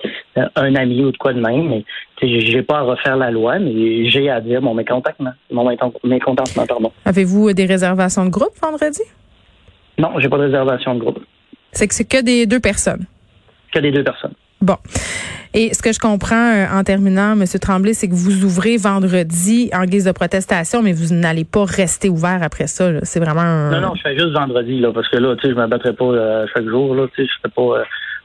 un 0.57 0.75
ami 0.75 1.05
ou 1.05 1.13
de 1.13 1.17
quoi 1.17 1.35
de 1.35 1.41
même. 1.41 1.69
Mais 1.69 1.85
j'ai 2.23 2.63
pas 2.63 2.79
à 2.79 2.83
refaire 2.83 3.17
la 3.17 3.31
loi, 3.31 3.59
mais 3.61 4.11
j'ai 4.11 4.29
à 4.29 4.41
dire 4.41 4.61
mon 4.61 4.75
mécontentement, 4.75 5.33
mon 5.53 5.71
mécon- 5.71 5.93
mécontentement, 6.03 6.67
pardon. 6.67 6.91
Avez-vous 7.05 7.51
euh, 7.51 7.55
des 7.55 7.67
réservations 7.67 8.25
de 8.25 8.31
groupe 8.31 8.59
vendredi? 8.61 9.03
Non, 9.99 10.19
j'ai 10.19 10.29
pas 10.29 10.39
de 10.39 10.45
réservation 10.45 10.95
de 10.95 11.01
groupe. 11.01 11.21
C'est 11.71 11.87
que 11.87 11.95
c'est 11.95 12.07
que 12.09 12.23
des 12.23 12.47
deux 12.47 12.61
personnes. 12.61 13.05
Que 13.73 13.79
des 13.79 13.93
deux 13.93 14.03
personnes. 14.03 14.33
Bon. 14.61 14.77
Et 15.55 15.73
ce 15.73 15.83
que 15.83 15.93
je 15.93 15.99
comprends 15.99 16.53
euh, 16.53 16.67
en 16.71 16.85
terminant, 16.85 17.33
M. 17.33 17.45
Tremblay, 17.61 17.95
c'est 17.95 18.09
que 18.09 18.15
vous 18.15 18.45
ouvrez 18.45 18.77
vendredi 18.77 19.71
en 19.73 19.85
guise 19.85 20.05
de 20.05 20.13
protestation, 20.13 20.83
mais 20.83 20.93
vous 20.93 21.15
n'allez 21.15 21.45
pas 21.45 21.65
rester 21.65 22.09
ouvert 22.09 22.41
après 22.43 22.67
ça. 22.67 23.01
C'est 23.03 23.21
vraiment 23.21 23.41
un... 23.41 23.71
Non, 23.71 23.89
non, 23.89 23.95
je 23.95 24.03
fais 24.03 24.15
juste 24.15 24.33
vendredi, 24.33 24.79
là, 24.79 24.93
parce 24.93 25.09
que 25.09 25.17
là, 25.17 25.35
tu 25.37 25.47
sais, 25.47 25.55
je 25.55 25.59
me 25.59 25.67
battrai 25.67 25.95
pas 25.95 26.05
euh, 26.05 26.47
chaque 26.55 26.69
jour, 26.69 26.95
là, 26.95 27.07
tu 27.15 27.23
sais, 27.23 27.29
je 27.29 27.41
fais 27.43 27.55
pas, 27.55 27.79
euh, 27.79 27.85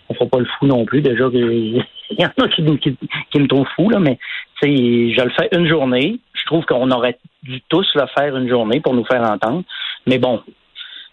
on 0.10 0.14
fera 0.16 0.26
pas 0.26 0.40
le 0.40 0.48
fou 0.60 0.66
non 0.66 0.86
plus. 0.86 1.02
Déjà, 1.02 1.30
il 1.34 1.86
y 2.20 2.26
en 2.26 2.44
a 2.44 2.48
qui, 2.50 2.64
qui, 2.80 2.98
qui 3.32 3.40
me 3.40 3.48
trouvent 3.48 3.68
fou, 3.76 3.90
là, 3.90 4.00
mais, 4.00 4.20
tu 4.62 4.68
sais, 4.68 5.16
je 5.18 5.24
le 5.24 5.32
fais 5.32 5.50
une 5.54 5.68
journée. 5.68 6.20
Je 6.34 6.46
trouve 6.46 6.66
qu'on 6.66 6.92
aurait 6.92 7.18
dû 7.44 7.62
tous 7.70 7.88
le 7.96 8.04
faire 8.18 8.36
une 8.36 8.50
journée 8.50 8.82
pour 8.82 8.94
nous 8.94 9.06
faire 9.06 9.22
entendre. 9.22 9.64
Mais 10.08 10.18
bon, 10.18 10.42
tu 10.46 10.52
sais, 10.52 10.52
c'est, 10.52 11.13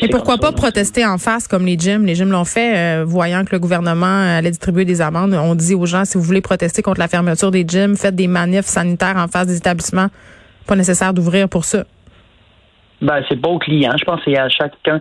Et 0.00 0.08
pourquoi 0.08 0.38
pas 0.38 0.52
protester 0.52 1.06
en 1.06 1.18
face 1.18 1.48
comme 1.48 1.64
les 1.64 1.78
gyms? 1.78 2.04
Les 2.04 2.14
gyms 2.14 2.30
l'ont 2.30 2.44
fait, 2.44 2.76
euh, 2.76 3.04
voyant 3.04 3.44
que 3.44 3.52
le 3.52 3.58
gouvernement 3.58 4.36
allait 4.36 4.50
distribuer 4.50 4.84
des 4.84 5.00
amendes. 5.00 5.34
On 5.34 5.54
dit 5.54 5.74
aux 5.74 5.86
gens, 5.86 6.04
si 6.04 6.18
vous 6.18 6.24
voulez 6.24 6.40
protester 6.40 6.82
contre 6.82 7.00
la 7.00 7.08
fermeture 7.08 7.50
des 7.50 7.64
gyms, 7.66 7.96
faites 7.96 8.14
des 8.14 8.26
manifs 8.28 8.66
sanitaires 8.66 9.16
en 9.16 9.28
face 9.28 9.46
des 9.46 9.56
établissements. 9.56 10.08
Pas 10.66 10.76
nécessaire 10.76 11.14
d'ouvrir 11.14 11.48
pour 11.48 11.64
ça. 11.64 11.84
Ben, 13.00 13.20
c'est 13.28 13.40
pas 13.40 13.48
aux 13.48 13.58
clients. 13.58 13.94
Je 13.98 14.04
pense 14.04 14.22
que 14.22 14.30
c'est 14.30 14.38
à 14.38 14.48
chacun, 14.48 15.00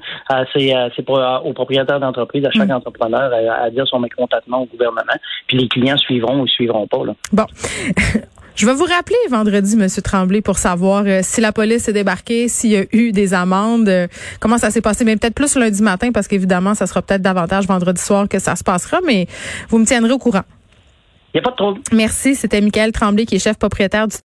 c'est, 0.53 0.73
aux 1.07 1.53
propriétaires 1.53 1.99
d'entreprise, 1.99 2.43
à 2.45 2.51
chaque 2.51 2.67
Mm. 2.67 2.71
entrepreneur 2.71 3.31
à, 3.31 3.65
à 3.65 3.69
dire 3.69 3.85
son 3.87 3.99
mécontentement 3.99 4.61
au 4.61 4.65
gouvernement. 4.65 5.13
Puis 5.47 5.57
les 5.57 5.67
clients 5.67 5.97
suivront 5.97 6.41
ou 6.41 6.47
suivront 6.47 6.87
pas, 6.87 7.05
là. 7.05 7.13
Bon. 7.31 7.45
Je 8.61 8.67
vais 8.67 8.75
vous 8.75 8.85
rappeler 8.85 9.17
vendredi, 9.31 9.75
Monsieur 9.75 10.03
Tremblay, 10.03 10.41
pour 10.41 10.59
savoir 10.59 11.03
euh, 11.07 11.21
si 11.23 11.41
la 11.41 11.51
police 11.51 11.87
est 11.87 11.93
débarquée, 11.93 12.47
s'il 12.47 12.69
y 12.69 12.77
a 12.77 12.83
eu 12.91 13.11
des 13.11 13.33
amendes, 13.33 13.89
euh, 13.89 14.07
comment 14.39 14.59
ça 14.59 14.69
s'est 14.69 14.81
passé, 14.81 15.03
mais 15.03 15.17
peut-être 15.17 15.33
plus 15.33 15.55
lundi 15.55 15.81
matin, 15.81 16.11
parce 16.11 16.27
qu'évidemment, 16.27 16.75
ça 16.75 16.85
sera 16.85 17.01
peut-être 17.01 17.23
davantage 17.23 17.65
vendredi 17.65 17.99
soir 17.99 18.27
que 18.29 18.37
ça 18.37 18.55
se 18.55 18.63
passera, 18.63 18.99
mais 19.03 19.25
vous 19.69 19.79
me 19.79 19.85
tiendrez 19.85 20.11
au 20.11 20.19
courant. 20.19 20.43
Il 21.33 21.37
n'y 21.37 21.39
a 21.39 21.43
pas 21.43 21.51
de 21.51 21.55
trouble. 21.55 21.81
Merci. 21.91 22.35
C'était 22.35 22.61
Michael 22.61 22.91
Tremblay, 22.91 23.25
qui 23.25 23.37
est 23.37 23.39
chef 23.39 23.57
propriétaire 23.57 24.07
du 24.07 24.15